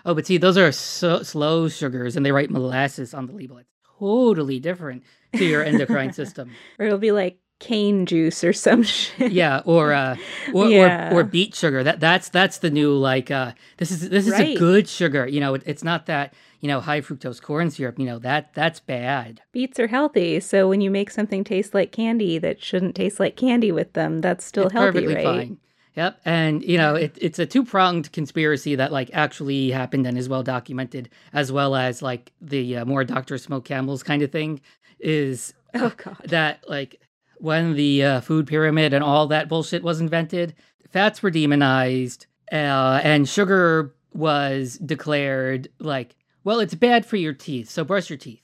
[0.06, 3.58] Oh, but see, those are so slow sugars, and they write molasses on the label.
[3.58, 5.04] It's totally different
[5.36, 6.52] to your endocrine system.
[6.80, 10.16] or it'll be like cane juice or some shit Yeah, or uh,
[10.54, 11.14] or, Yeah.
[11.14, 11.84] or or beet sugar.
[11.84, 15.28] That that's that's the new like uh, this is this is a good sugar.
[15.28, 18.00] You know, it, it's not that you know high fructose corn syrup.
[18.00, 19.42] You know that that's bad.
[19.52, 23.36] beets are healthy so when you make something taste like candy that shouldn't taste like
[23.36, 25.58] candy with them that's still it's healthy perfectly right fine.
[25.96, 30.18] Yep, and you know it, it's a two pronged conspiracy that like actually happened and
[30.18, 34.32] is well documented, as well as like the uh, more Doctor Smoke Camels kind of
[34.32, 34.62] thing
[35.00, 37.02] is oh god that like
[37.40, 40.56] when the uh, food pyramid and all that bullshit was invented,
[40.90, 47.70] fats were demonized, uh, and sugar was declared like, well, it's bad for your teeth,
[47.70, 48.42] so brush your teeth.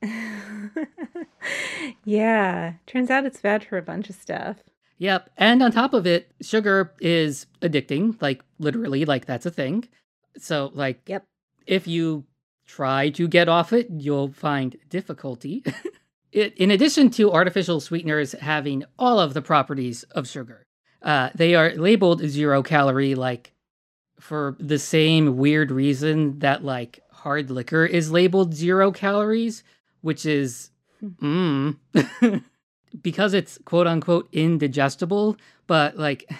[2.04, 4.58] yeah, turns out it's bad for a bunch of stuff.
[4.98, 9.88] Yep, and on top of it, sugar is addicting, like literally, like that's a thing.
[10.36, 11.24] So, like, Yep.
[11.66, 12.24] if you
[12.66, 15.64] try to get off it, you'll find difficulty.
[16.32, 20.64] it, in addition to artificial sweeteners having all of the properties of sugar,
[21.02, 23.52] uh, they are labeled zero calorie, like
[24.18, 29.62] for the same weird reason that like hard liquor is labeled zero calories,
[30.00, 30.70] which is
[31.02, 31.76] mm,
[33.02, 35.36] because it's quote unquote indigestible.
[35.66, 36.30] But like,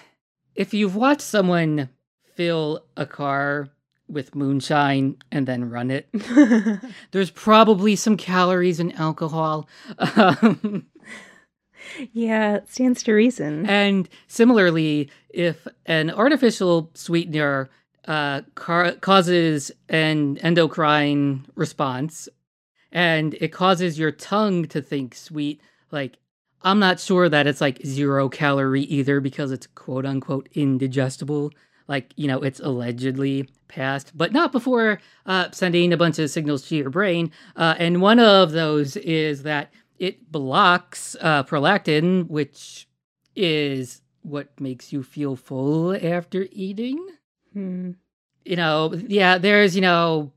[0.55, 1.89] if you've watched someone
[2.35, 3.69] fill a car
[4.07, 6.09] with moonshine and then run it,
[7.11, 9.67] there's probably some calories in alcohol.
[9.97, 10.87] Um,
[12.11, 13.65] yeah, it stands to reason.
[13.67, 17.69] and similarly, if an artificial sweetener
[18.07, 22.27] uh, car- causes an endocrine response
[22.91, 26.17] and it causes your tongue to think sweet, like,
[26.61, 31.51] I'm not sure that it's like zero calorie either because it's quote unquote indigestible.
[31.87, 36.67] Like, you know, it's allegedly passed, but not before uh, sending a bunch of signals
[36.67, 37.31] to your brain.
[37.55, 42.87] Uh, and one of those is that it blocks uh, prolactin, which
[43.35, 47.05] is what makes you feel full after eating.
[47.53, 47.91] Hmm.
[48.45, 50.31] You know, yeah, there's, you know,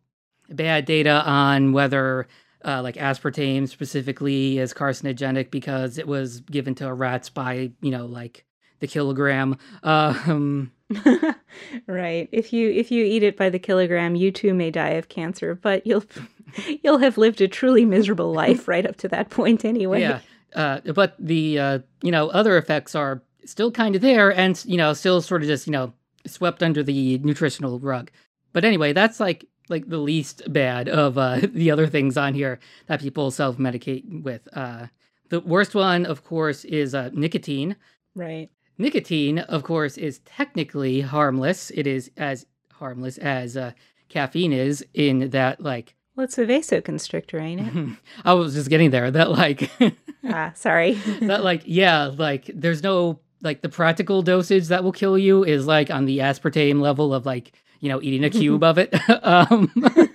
[0.48, 2.26] bad data on whether
[2.64, 8.06] uh, like aspartame specifically is carcinogenic because it was given to rats by, you know,
[8.06, 8.44] like
[8.80, 9.56] the kilogram.
[9.82, 10.72] Um,
[11.86, 12.28] right.
[12.32, 15.54] If you if you eat it by the kilogram, you too may die of cancer,
[15.54, 16.04] but you'll
[16.82, 20.00] you'll have lived a truly miserable life right up to that point anyway.
[20.00, 20.20] Yeah,
[20.54, 24.76] uh, but the uh, you know other effects are still kind of there, and you
[24.76, 25.92] know still sort of just you know
[26.26, 28.10] swept under the nutritional rug.
[28.52, 32.58] But anyway, that's like like the least bad of uh, the other things on here
[32.86, 34.48] that people self medicate with.
[34.52, 34.86] Uh,
[35.28, 37.76] the worst one, of course, is uh, nicotine.
[38.14, 38.50] Right.
[38.78, 41.70] Nicotine, of course, is technically harmless.
[41.70, 43.72] It is as harmless as uh,
[44.08, 47.98] caffeine is in that like Well, it's a vasoconstrictor, ain't it?
[48.24, 49.70] I was just getting there that like
[50.24, 50.94] ah, sorry.
[51.22, 55.66] that like yeah like there's no like the practical dosage that will kill you is
[55.66, 58.94] like on the aspartame level of like you know eating a cube of it.
[59.22, 59.70] um,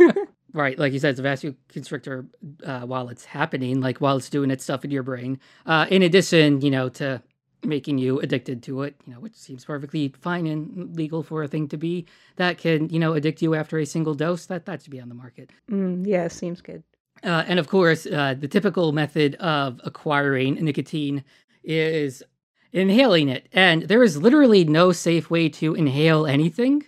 [0.54, 2.28] right, like you said, it's a vasoconstrictor
[2.66, 5.40] uh, while it's happening, like while it's doing its stuff in your brain.
[5.68, 7.22] Uh, in addition, you know, to
[7.64, 11.48] making you addicted to it, you know, which seems perfectly fine and legal for a
[11.48, 12.06] thing to be
[12.38, 14.48] that can, you know, addict you after a single dose.
[14.48, 15.52] That that should be on the market.
[15.70, 16.84] Mm, yeah, seems good.
[17.24, 21.24] Uh, and of course, uh, the typical method of acquiring nicotine
[21.64, 22.24] is
[22.72, 23.50] inhaling it.
[23.52, 26.86] And there is literally no safe way to inhale anything.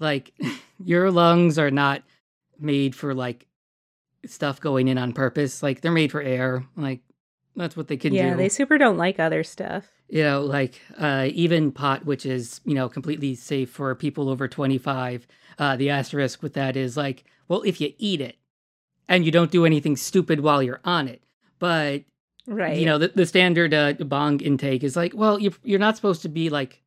[0.00, 0.32] Like,
[0.84, 2.02] your lungs are not
[2.58, 3.46] made for like
[4.26, 5.62] stuff going in on purpose.
[5.62, 6.64] Like, they're made for air.
[6.76, 7.00] Like,
[7.56, 8.28] that's what they can yeah, do.
[8.30, 9.86] Yeah, they super don't like other stuff.
[10.08, 14.48] you know, like uh, even pot, which is, you know, completely safe for people over
[14.48, 15.26] 25.
[15.58, 18.36] Uh, the asterisk with that is like, well, if you eat it
[19.08, 21.22] and you don't do anything stupid while you're on it.
[21.58, 22.02] But
[22.46, 22.78] Right.
[22.78, 26.22] you know the, the standard uh, bong intake is like well you're, you're not supposed
[26.22, 26.82] to be like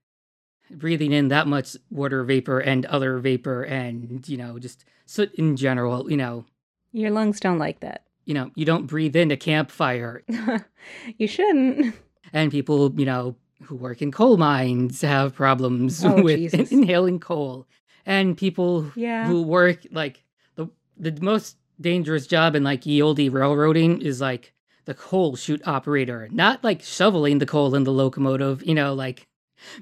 [0.72, 5.56] breathing in that much water vapor and other vapor and you know just soot in
[5.56, 6.46] general you know
[6.92, 8.04] your lungs don't like that.
[8.26, 10.24] you know you don't breathe in a campfire
[11.18, 11.96] you shouldn't.
[12.32, 16.72] and people you know who work in coal mines have problems Oh, with Jesus.
[16.72, 17.66] inhaling coal
[18.06, 19.26] and people Yeah.
[19.28, 20.24] who work like
[20.56, 24.54] the the most dangerous job in like ye olde railroading is like
[24.86, 29.28] the coal chute operator, not like shoveling the coal in the locomotive, you know, like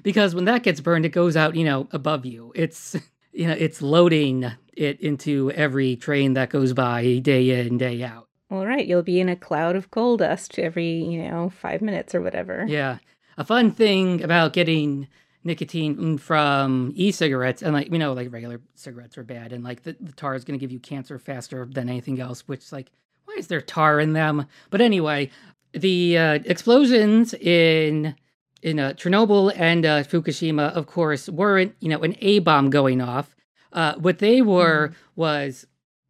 [0.02, 2.52] because when that gets burned, it goes out, you know, above you.
[2.54, 2.96] It's
[3.32, 8.28] you know, it's loading it into every train that goes by day in, day out.
[8.50, 12.14] All right, you'll be in a cloud of coal dust every, you know, five minutes
[12.14, 12.66] or whatever.
[12.68, 12.98] Yeah.
[13.38, 15.08] A fun thing about getting
[15.44, 19.96] nicotine from e-cigarettes and like you know like regular cigarettes are bad and like the,
[20.00, 22.92] the tar is going to give you cancer faster than anything else which like
[23.24, 25.28] why is there tar in them but anyway
[25.72, 28.14] the uh, explosions in
[28.62, 33.00] in uh, chernobyl and uh, fukushima of course weren't you know an a bomb going
[33.00, 33.34] off.
[33.72, 35.66] Uh, what they were was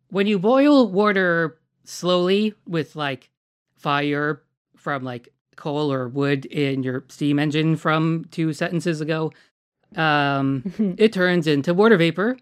[0.09, 3.31] when you boil water slowly with like
[3.77, 4.43] fire
[4.77, 9.33] from like coal or wood in your steam engine from two sentences ago,
[9.97, 12.37] um, it turns into water vapor,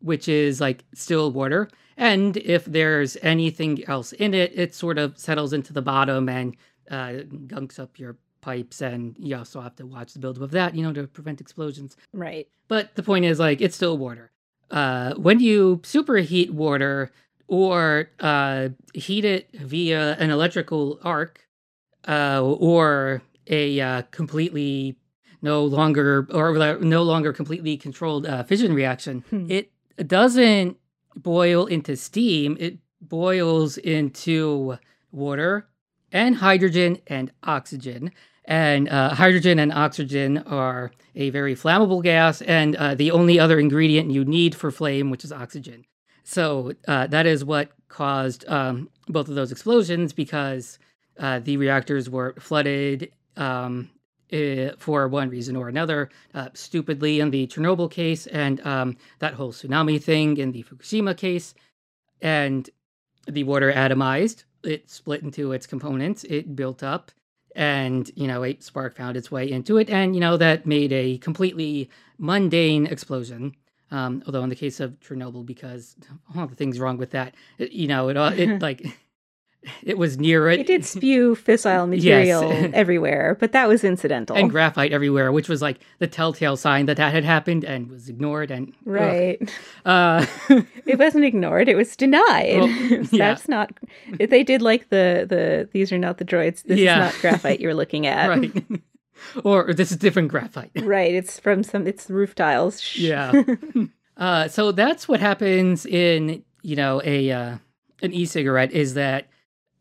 [0.00, 1.68] which is like still water.
[1.96, 6.56] And if there's anything else in it, it sort of settles into the bottom and
[6.90, 8.80] uh, gunks up your pipes.
[8.80, 11.96] And you also have to watch the buildup of that, you know, to prevent explosions.
[12.12, 12.48] right.
[12.68, 14.30] But the point is, like, it's still water.
[14.70, 17.10] Uh, when you superheat water
[17.48, 21.48] or uh, heat it via an electrical arc
[22.06, 24.96] uh, or a uh, completely
[25.42, 29.50] no longer or no longer completely controlled uh, fission reaction, Hmm.
[29.50, 29.72] it
[30.06, 30.76] doesn't
[31.16, 32.56] boil into steam.
[32.60, 34.78] It boils into
[35.10, 35.66] water
[36.12, 38.12] and hydrogen and oxygen.
[38.44, 43.60] And uh, hydrogen and oxygen are a very flammable gas, and uh, the only other
[43.60, 45.84] ingredient you need for flame, which is oxygen.
[46.24, 50.78] So uh, that is what caused um, both of those explosions because
[51.18, 53.90] uh, the reactors were flooded um,
[54.30, 59.34] eh, for one reason or another, uh, stupidly in the Chernobyl case, and um, that
[59.34, 61.54] whole tsunami thing in the Fukushima case.
[62.22, 62.68] And
[63.26, 67.10] the water atomized, it split into its components, it built up,
[67.56, 70.92] and you know a spark found its way into it and you know that made
[70.92, 73.54] a completely mundane explosion.
[73.90, 75.96] Um, although in the case of chernobyl because
[76.36, 78.86] all the things wrong with that it, you know it all it like
[79.82, 84.36] it was near it It did spew fissile material everywhere, but that was incidental.
[84.36, 88.08] and graphite everywhere which was like the telltale sign that that had happened and was
[88.08, 89.38] ignored and right.
[89.84, 90.24] uh
[90.86, 92.58] It wasn't ignored, it was denied.
[92.58, 93.02] Well, yeah.
[93.12, 93.70] That's not
[94.18, 96.62] they did like the the these are not the droids.
[96.64, 97.08] This Yeah.
[97.08, 98.28] is not graphite you're looking at.
[98.28, 98.64] right
[99.44, 102.96] or this is different graphite Right, It's from some it's roof tiles.
[102.96, 103.32] Yeah.
[104.16, 107.56] uh, so that's what happens in you know a uh,
[108.02, 109.26] an e-cigarette is that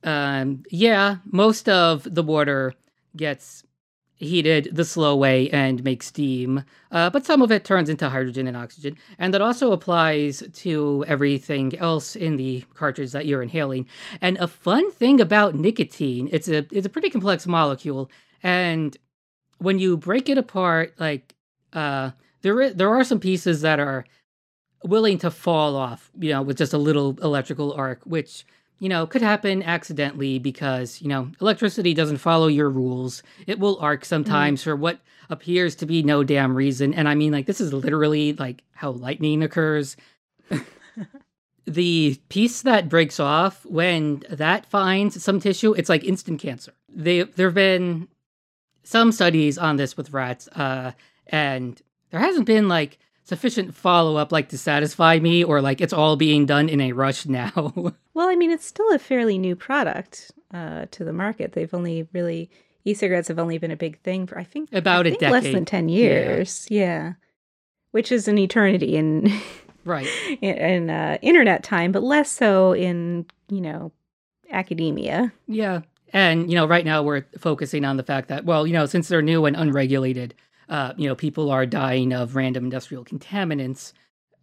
[0.04, 2.74] um, yeah most of the water
[3.16, 3.64] gets
[4.20, 8.48] heated the slow way and makes steam, uh, but some of it turns into hydrogen
[8.48, 13.88] and oxygen, and that also applies to everything else in the cartridge that you're inhaling.
[14.20, 18.12] And a fun thing about nicotine, it's a it's a pretty complex molecule,
[18.44, 18.96] and
[19.60, 21.34] when you break it apart, like
[21.74, 24.06] uh, there there are some pieces that are
[24.84, 28.46] willing to fall off, you know, with just a little electrical arc, which
[28.80, 33.22] you know could happen accidentally because you know electricity doesn't follow your rules.
[33.46, 35.00] It will arc sometimes for what
[35.30, 38.92] appears to be no damn reason, and I mean like this is literally like how
[38.92, 39.96] lightning occurs.
[41.66, 46.74] the piece that breaks off when that finds some tissue, it's like instant cancer.
[46.90, 48.08] They there've been
[48.84, 50.94] some studies on this with rats, uh,
[51.28, 52.98] and there hasn't been like
[53.30, 56.92] sufficient follow up like to satisfy me, or like it's all being done in a
[56.92, 57.74] rush now.
[58.14, 61.54] well, I mean, it's still a fairly new product uh, to the market.
[61.54, 62.50] They've only really
[62.84, 65.44] e-cigarettes have only been a big thing for I think about I think a decade,
[65.44, 66.68] less than ten years.
[66.70, 67.14] Yeah, yeah.
[67.92, 69.32] which is an eternity in
[69.86, 70.08] right
[70.42, 73.92] in, in uh, internet time, but less so in you know
[74.52, 75.32] academia.
[75.48, 75.82] Yeah,
[76.14, 79.08] and you know, right now we're focusing on the fact that well, you know, since
[79.08, 80.34] they're new and unregulated,
[80.70, 83.94] uh, you know, people are dying of random industrial contaminants,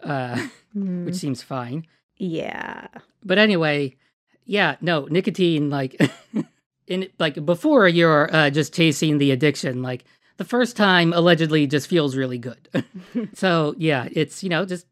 [0.03, 0.47] uh,
[0.77, 1.05] mm.
[1.07, 1.87] which seems fine.
[2.17, 2.89] Yeah.
[3.25, 3.97] But anyway,
[4.45, 6.01] yeah, no, nicotine, like,
[6.87, 10.05] in like before you're uh, just chasing the addiction, like
[10.37, 12.69] the first time allegedly just feels really good.
[13.35, 14.87] so yeah, it's you know just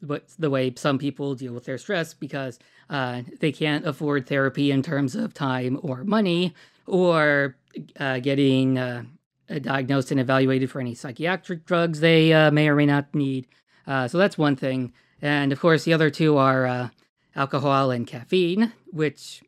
[0.00, 2.58] what's the way some people deal with their stress because
[2.90, 6.54] uh, they can't afford therapy in terms of time or money
[6.86, 7.56] or
[7.98, 9.02] uh, getting uh,
[9.48, 13.46] diagnosed and evaluated for any psychiatric drugs they uh, may or may not need.
[13.86, 14.92] Uh, so that's one thing.
[15.22, 16.88] And of course, the other two are uh,
[17.34, 19.42] alcohol and caffeine, which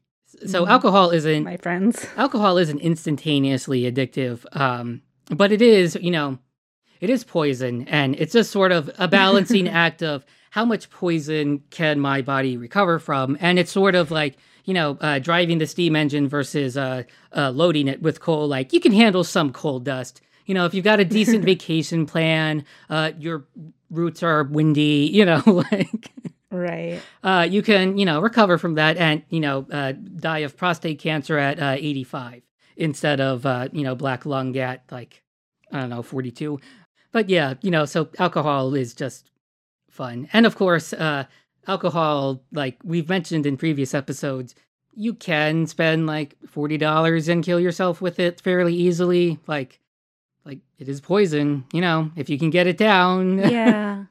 [0.46, 0.68] so mm.
[0.68, 2.06] alcohol isn't my friends.
[2.16, 6.38] Alcohol isn't instantaneously addictive, um, but it is, you know,
[7.00, 11.62] it is poison, and it's just sort of a balancing act of how much poison
[11.70, 13.36] can my body recover from?
[13.40, 17.04] And it's sort of like, you know, uh, driving the steam engine versus uh,
[17.36, 18.48] uh, loading it with coal.
[18.48, 20.20] Like you can handle some coal dust.
[20.46, 23.46] You know, if you've got a decent vacation plan, uh, your
[23.90, 26.10] routes are windy, you know, like.
[26.50, 27.02] Right.
[27.22, 30.98] Uh, you can, you know, recover from that and, you know, uh, die of prostate
[30.98, 32.42] cancer at 85
[32.78, 33.44] instead of,
[33.74, 35.22] you know, black lung at like,
[35.70, 36.58] I don't know, 42.
[37.12, 39.30] But yeah, you know, so alcohol is just
[39.98, 40.28] fun.
[40.32, 41.24] And of course, uh,
[41.66, 44.54] alcohol, like we've mentioned in previous episodes,
[44.94, 49.38] you can spend like $40 and kill yourself with it fairly easily.
[49.48, 49.80] Like,
[50.44, 53.38] like it is poison, you know, if you can get it down.
[53.50, 54.04] yeah.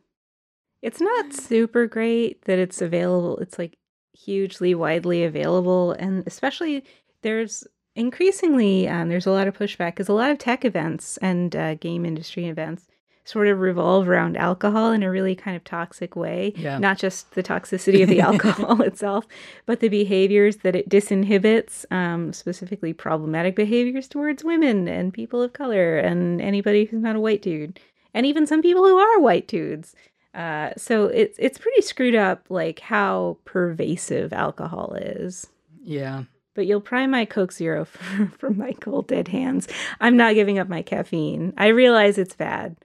[0.82, 3.38] It's not super great that it's available.
[3.40, 3.78] It's like
[4.14, 5.94] hugely widely available.
[5.94, 6.84] And especially
[7.22, 7.66] there's
[7.96, 11.76] increasingly, um, there's a lot of pushback because a lot of tech events and uh,
[11.76, 12.88] game industry events
[13.28, 16.54] sort of revolve around alcohol in a really kind of toxic way.
[16.56, 16.78] Yeah.
[16.78, 19.28] Not just the toxicity of the alcohol itself,
[19.66, 25.52] but the behaviors that it disinhibits, um, specifically problematic behaviors towards women and people of
[25.52, 27.82] color and anybody who's not a white dude,
[28.14, 29.94] and even some people who are white dudes.
[30.34, 35.48] Uh, so it's it's pretty screwed up, like how pervasive alcohol is.
[35.84, 36.24] Yeah.
[36.54, 37.86] But you'll pry my Coke Zero
[38.38, 39.68] from my cold dead hands.
[40.00, 41.54] I'm not giving up my caffeine.
[41.58, 42.78] I realize it's bad.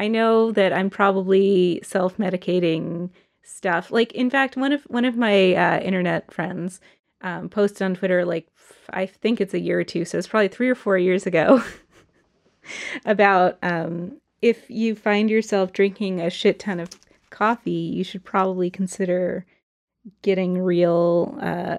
[0.00, 3.10] I know that I'm probably self medicating
[3.42, 3.90] stuff.
[3.90, 6.80] Like, in fact, one of one of my uh, internet friends
[7.20, 8.48] um, posted on Twitter, like
[8.88, 11.62] I think it's a year or two, so it's probably three or four years ago,
[13.04, 16.88] about um, if you find yourself drinking a shit ton of
[17.28, 19.44] coffee, you should probably consider
[20.22, 21.76] getting real uh,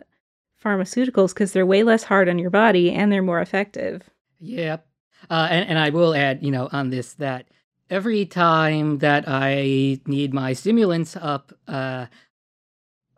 [0.63, 4.11] pharmaceuticals because they're way less hard on your body and they're more effective.
[4.39, 4.85] Yep.
[5.27, 7.47] Uh, and, and I will add, you know, on this that
[7.91, 12.05] every time that I need my stimulants up, uh,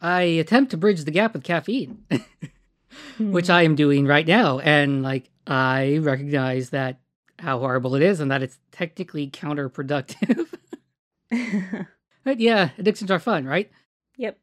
[0.01, 2.03] I attempt to bridge the gap with caffeine,
[3.19, 3.51] which hmm.
[3.51, 4.59] I am doing right now.
[4.59, 6.99] And like, I recognize that
[7.39, 10.47] how horrible it is and that it's technically counterproductive.
[12.23, 13.71] but yeah, addictions are fun, right?
[14.17, 14.39] Yep.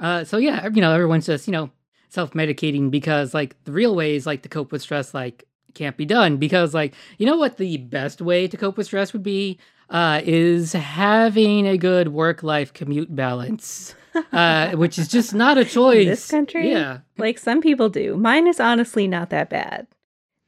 [0.00, 1.70] Uh, so yeah, you know, everyone's just, you know,
[2.08, 6.06] self medicating because like the real ways like to cope with stress, like can't be
[6.06, 9.58] done because like you know what the best way to cope with stress would be?
[9.88, 13.94] Uh, is having a good work life commute balance
[14.32, 16.02] uh, which is just not a choice.
[16.02, 17.00] In this country yeah.
[17.18, 18.16] like some people do.
[18.16, 19.86] Mine is honestly not that bad.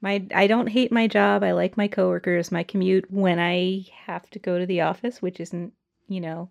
[0.01, 1.43] My i don't hate my job.
[1.43, 3.11] I like my coworkers my commute.
[3.11, 5.73] When i have to go to the office which isn't
[6.09, 6.51] you know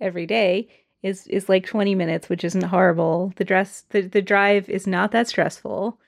[0.00, 0.68] every day
[1.02, 3.32] is is like 20 minutes which isn't horrible.
[3.36, 5.98] The dress the, the drive is not that stressful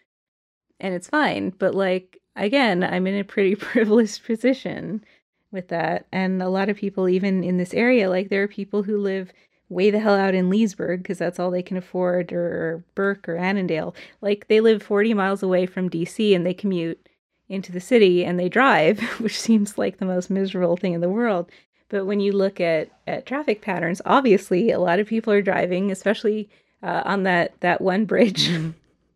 [0.81, 1.51] and it's fine.
[1.59, 5.05] But like again, I'm in a pretty privileged position
[5.53, 6.07] with that.
[6.12, 9.33] And a lot of people, even in this area, like there are people who live
[9.68, 13.37] way the hell out in Leesburg because that's all they can afford, or Burke or
[13.37, 13.95] Annandale.
[14.20, 17.09] Like they live 40 miles away from DC and they commute
[17.49, 21.09] into the city and they drive, which seems like the most miserable thing in the
[21.09, 21.51] world.
[21.89, 25.91] But when you look at, at traffic patterns, obviously a lot of people are driving,
[25.91, 26.49] especially
[26.83, 28.70] uh, on that, that one bridge mm-hmm.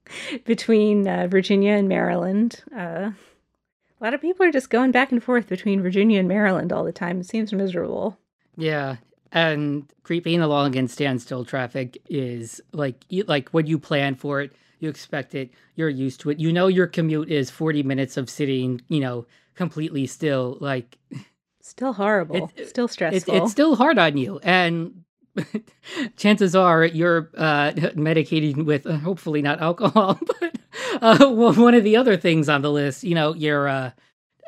[0.45, 2.63] between uh, Virginia and Maryland.
[2.75, 3.11] Uh,
[4.01, 6.85] a lot of people are just going back and forth between Virginia and Maryland all
[6.85, 7.21] the time.
[7.21, 8.19] It seems miserable.
[8.57, 8.97] Yeah,
[9.33, 14.89] and creeping along in standstill traffic is like like when you plan for it, you
[14.89, 16.39] expect it, you're used to it.
[16.39, 20.59] You know your commute is 40 minutes of sitting, you know, completely still.
[20.61, 20.99] Like,
[21.63, 23.35] still horrible, It- still stressful.
[23.37, 24.39] it's still hard on you.
[24.43, 25.05] And
[26.17, 30.59] chances are you're uh, medicating with uh, hopefully not alcohol, but
[31.01, 33.91] uh, one of the other things on the list, you know, you're uh,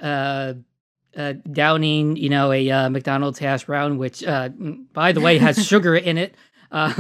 [0.03, 0.55] uh,
[1.17, 5.39] uh, downing, you know, a uh, McDonald's hash brown, which, uh, mm, by the way,
[5.39, 6.35] has sugar in it.
[6.73, 6.93] Uh,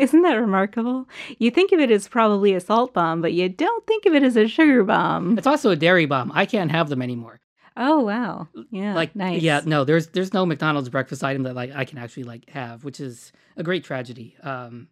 [0.00, 1.08] Isn't that remarkable?
[1.38, 4.22] You think of it as probably a salt bomb, but you don't think of it
[4.22, 5.36] as a sugar bomb.
[5.36, 6.30] it's also a dairy bomb.
[6.34, 7.40] I can't have them anymore.
[7.76, 9.42] Oh wow, yeah, like nice.
[9.42, 12.84] yeah no there's there's no mcdonald's breakfast item that like i can actually like have
[12.84, 14.86] which is a great tragedy um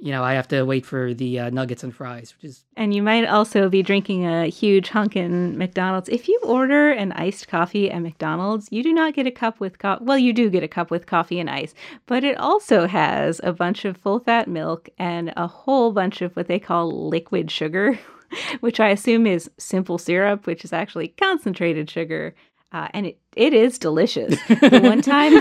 [0.00, 2.92] you know i have to wait for the uh, nuggets and fries which is And
[2.92, 6.08] you might also be drinking a huge hunkin' McDonald's.
[6.08, 9.78] If you order an iced coffee at McDonald's, you do not get a cup with
[9.78, 11.72] co- well, you do get a cup with coffee and ice,
[12.06, 16.34] but it also has a bunch of full fat milk and a whole bunch of
[16.34, 17.96] what they call liquid sugar,
[18.60, 22.34] which I assume is simple syrup, which is actually concentrated sugar.
[22.72, 24.36] Uh, and it, it is delicious.
[24.48, 25.32] The one time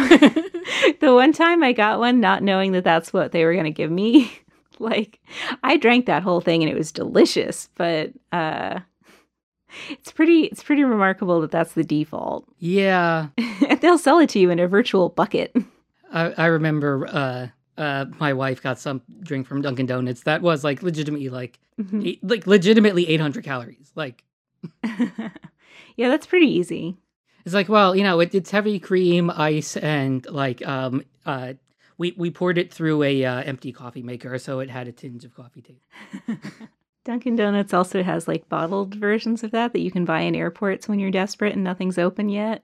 [0.99, 3.71] the one time I got one not knowing that that's what they were going to
[3.71, 4.31] give me,
[4.79, 5.19] like
[5.63, 8.79] I drank that whole thing and it was delicious, but uh
[9.89, 12.45] it's pretty it's pretty remarkable that that's the default.
[12.59, 13.29] yeah
[13.67, 15.55] and they'll sell it to you in a virtual bucket.
[16.11, 17.47] i, I remember uh
[17.78, 22.05] uh my wife got some drink from dunkin donuts that was like legitimately like Mhm.
[22.05, 24.24] eight, like legitimately 800 calories like
[24.84, 26.95] yeah, that's pretty easy.
[27.45, 31.53] It's like, well, you know, it, it's heavy cream, ice, and like, um, uh,
[31.97, 35.26] we we poured it through a uh, empty coffee maker, so it had a tinge
[35.26, 35.86] of coffee taste.
[37.05, 40.88] Dunkin' Donuts also has like bottled versions of that that you can buy in airports
[40.88, 42.63] when you're desperate and nothing's open yet.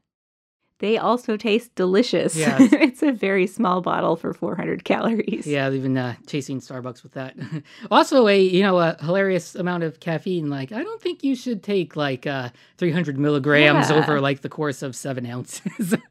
[0.79, 2.35] They also taste delicious.
[2.35, 2.69] Yes.
[2.73, 5.45] it's a very small bottle for 400 calories.
[5.45, 7.35] Yeah, I've been uh, chasing Starbucks with that.
[7.91, 10.49] also, a you know a hilarious amount of caffeine.
[10.49, 13.97] Like, I don't think you should take like uh, 300 milligrams Yeah.
[13.97, 15.95] over like the course of seven ounces.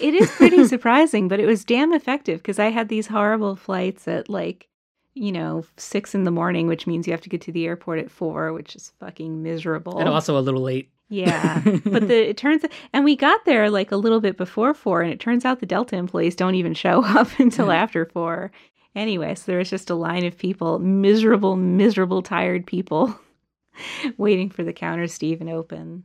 [0.00, 4.08] It is pretty surprising, but it was damn effective because I had these horrible flights
[4.08, 4.66] at like,
[5.14, 8.00] you know, six in the morning, which means you have to get to the airport
[8.00, 9.98] at four, which is fucking miserable.
[9.98, 10.90] and also a little late.
[11.08, 15.02] Yeah, but the it turns and we got there like a little bit before four,
[15.02, 18.50] and it turns out the Delta employees don't even show up until after four.
[18.94, 23.18] Anyway, so there was just a line of people, miserable, miserable, tired people,
[24.16, 26.04] waiting for the counters to even open.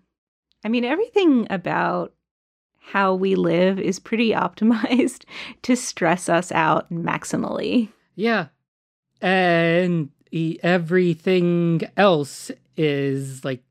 [0.66, 2.14] I mean, everything about
[2.80, 5.26] how we live is pretty optimized
[5.62, 7.90] to stress us out maximally.
[8.16, 8.48] Yeah,
[9.22, 10.10] and
[10.64, 13.64] everything else is like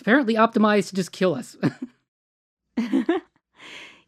[0.00, 1.56] apparently optimized to just kill us.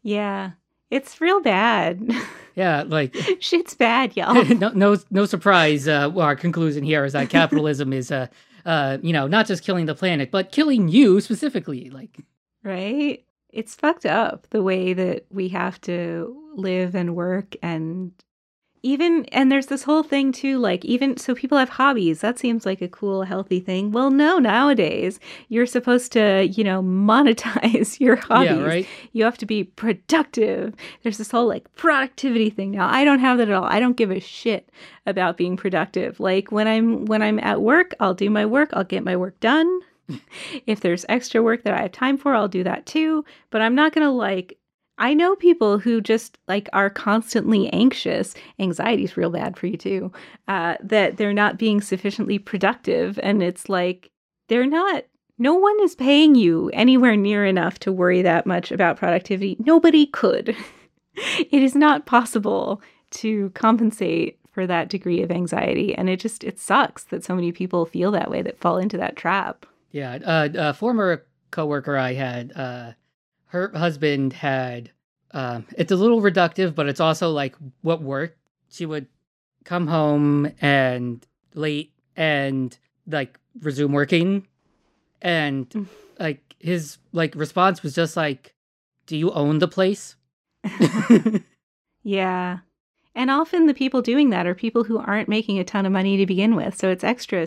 [0.01, 0.51] yeah,
[0.89, 2.11] it's real bad.
[2.55, 4.43] yeah, like Shit's bad, y'all.
[4.55, 5.87] no, no, no surprise.
[5.87, 8.27] Uh, our conclusion here is that capitalism is, uh,
[8.65, 11.89] uh, you know, not just killing the planet, but killing you specifically.
[11.89, 12.19] Like,
[12.63, 13.23] right?
[13.51, 18.11] It's fucked up the way that we have to live and work and
[18.83, 22.21] even and there's this whole thing too like even so people have hobbies.
[22.21, 23.91] That seems like a cool healthy thing.
[23.91, 25.19] Well no nowadays
[25.49, 28.51] you're supposed to you know monetize your hobbies.
[28.51, 28.87] yeah, right.
[29.13, 30.73] you have to be productive.
[31.03, 32.71] There's this whole like productivity thing.
[32.71, 33.65] Now i don't have that at all.
[33.65, 34.69] I don't give a shit
[35.05, 36.19] about being productive.
[36.19, 38.69] Like when i'm when i'm at work i'll do my work.
[38.73, 39.81] I'll get my work done.
[40.65, 43.25] If there's extra work that i have time for i'll do that too.
[43.49, 44.58] But i'm not gonna like
[44.99, 50.11] i know people who just like are constantly anxious anxiety's real bad for you too
[50.47, 54.11] uh, that they're not being sufficiently productive and it's like
[54.47, 55.03] they're not
[55.39, 59.55] no one is paying you anywhere near enough to worry that much about productivity.
[59.57, 60.55] Nobody could.
[61.15, 62.81] it is not possible
[63.11, 65.95] to compensate for that degree of anxiety.
[65.95, 68.97] And it just, it sucks that so many people feel that way that fall into
[68.97, 69.65] that trap.
[69.91, 72.91] Yeah, uh, a former coworker I had, uh,
[73.49, 74.89] her husband had.
[75.31, 78.37] Um, it's a little reductive, but it's also like what worked.
[78.69, 79.05] She would
[79.63, 82.75] come home and late and
[83.07, 84.47] like resume working,
[85.21, 85.85] and Mm.
[86.19, 88.55] like his like response was just like,
[89.05, 90.15] "Do you own the place?"
[92.03, 92.59] Yeah.
[93.15, 96.17] And often the people doing that are people who aren't making a ton of money
[96.17, 96.75] to begin with.
[96.77, 97.45] So it's extra,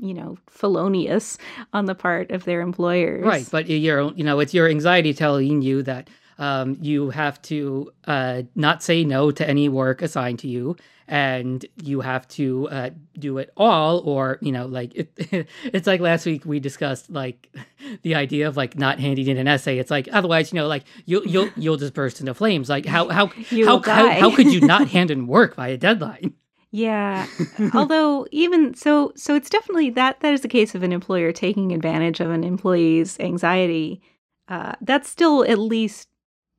[0.00, 1.38] you know, felonious
[1.72, 3.24] on the part of their employers.
[3.24, 7.92] Right, but you're you know it's your anxiety telling you that um, you have to
[8.06, 10.76] uh, not say no to any work assigned to you,
[11.06, 15.12] and you have to uh, do it all, or you know, like it,
[15.64, 17.54] it's like last week we discussed like
[18.02, 19.78] the idea of like not handing in an essay.
[19.78, 22.68] It's like otherwise, you know, like you'll you'll you'll just burst into flames.
[22.68, 25.76] Like how how You how, how how could you not hand in work by a
[25.76, 26.34] deadline?
[26.74, 27.28] Yeah.
[27.72, 31.70] Although even so so it's definitely that that is a case of an employer taking
[31.70, 34.02] advantage of an employee's anxiety.
[34.48, 36.08] Uh, that's still at least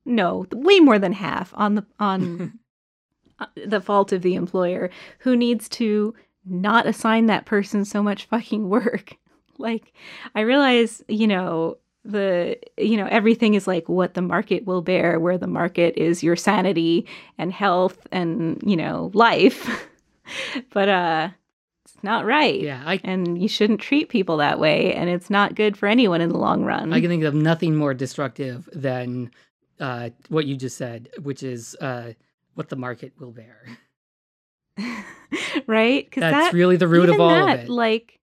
[0.06, 2.58] no, way more than half on the on
[3.40, 4.88] uh, the fault of the employer
[5.18, 6.14] who needs to
[6.46, 9.18] not assign that person so much fucking work.
[9.58, 9.92] like
[10.34, 15.20] I realize, you know, the you know everything is like what the market will bear
[15.20, 17.04] where the market is your sanity
[17.36, 19.86] and health and you know life
[20.72, 21.28] but uh
[21.84, 25.54] it's not right Yeah, I and you shouldn't treat people that way and it's not
[25.54, 29.30] good for anyone in the long run I can think of nothing more destructive than
[29.80, 32.12] uh, what you just said, which is uh,
[32.54, 33.62] what the market will bear.
[35.66, 37.68] right because That's that really the root of all that, of it.
[37.70, 38.15] like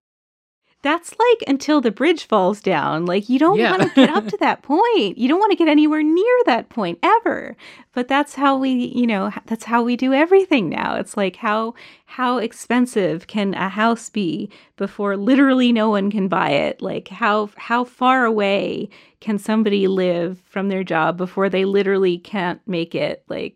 [0.83, 3.05] that's like until the bridge falls down.
[3.05, 3.71] Like you don't Yeah.
[3.71, 5.17] want to get up to that point.
[5.17, 7.55] You don't want to get anywhere near that point ever.
[7.93, 10.95] But that's how we you know that's how we do everything now.
[10.95, 11.73] It's like how
[12.05, 16.81] how expensive can a house be before literally no one can buy it?
[16.81, 18.89] Like how how far away
[19.21, 23.23] can somebody live from their job before they literally can't make it?
[23.27, 23.55] Like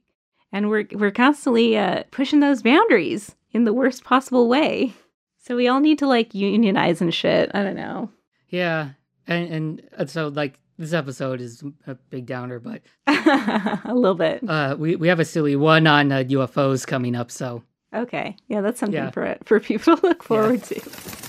[0.54, 4.94] and we're we're constantly uh, pushing those boundaries in the worst possible way.
[5.48, 7.50] So we all need to like unionize and shit.
[7.54, 8.10] I don't know.
[8.50, 8.90] yeah,
[9.28, 14.48] and and uh, so like this episode is a big downer, but a little bit.
[14.48, 17.32] uh, we we have a silly one on uh, UFOs coming up.
[17.32, 18.36] So Okay.
[18.50, 19.12] Yeah, that's something Yeah.
[19.12, 21.27] for for people to look forward to.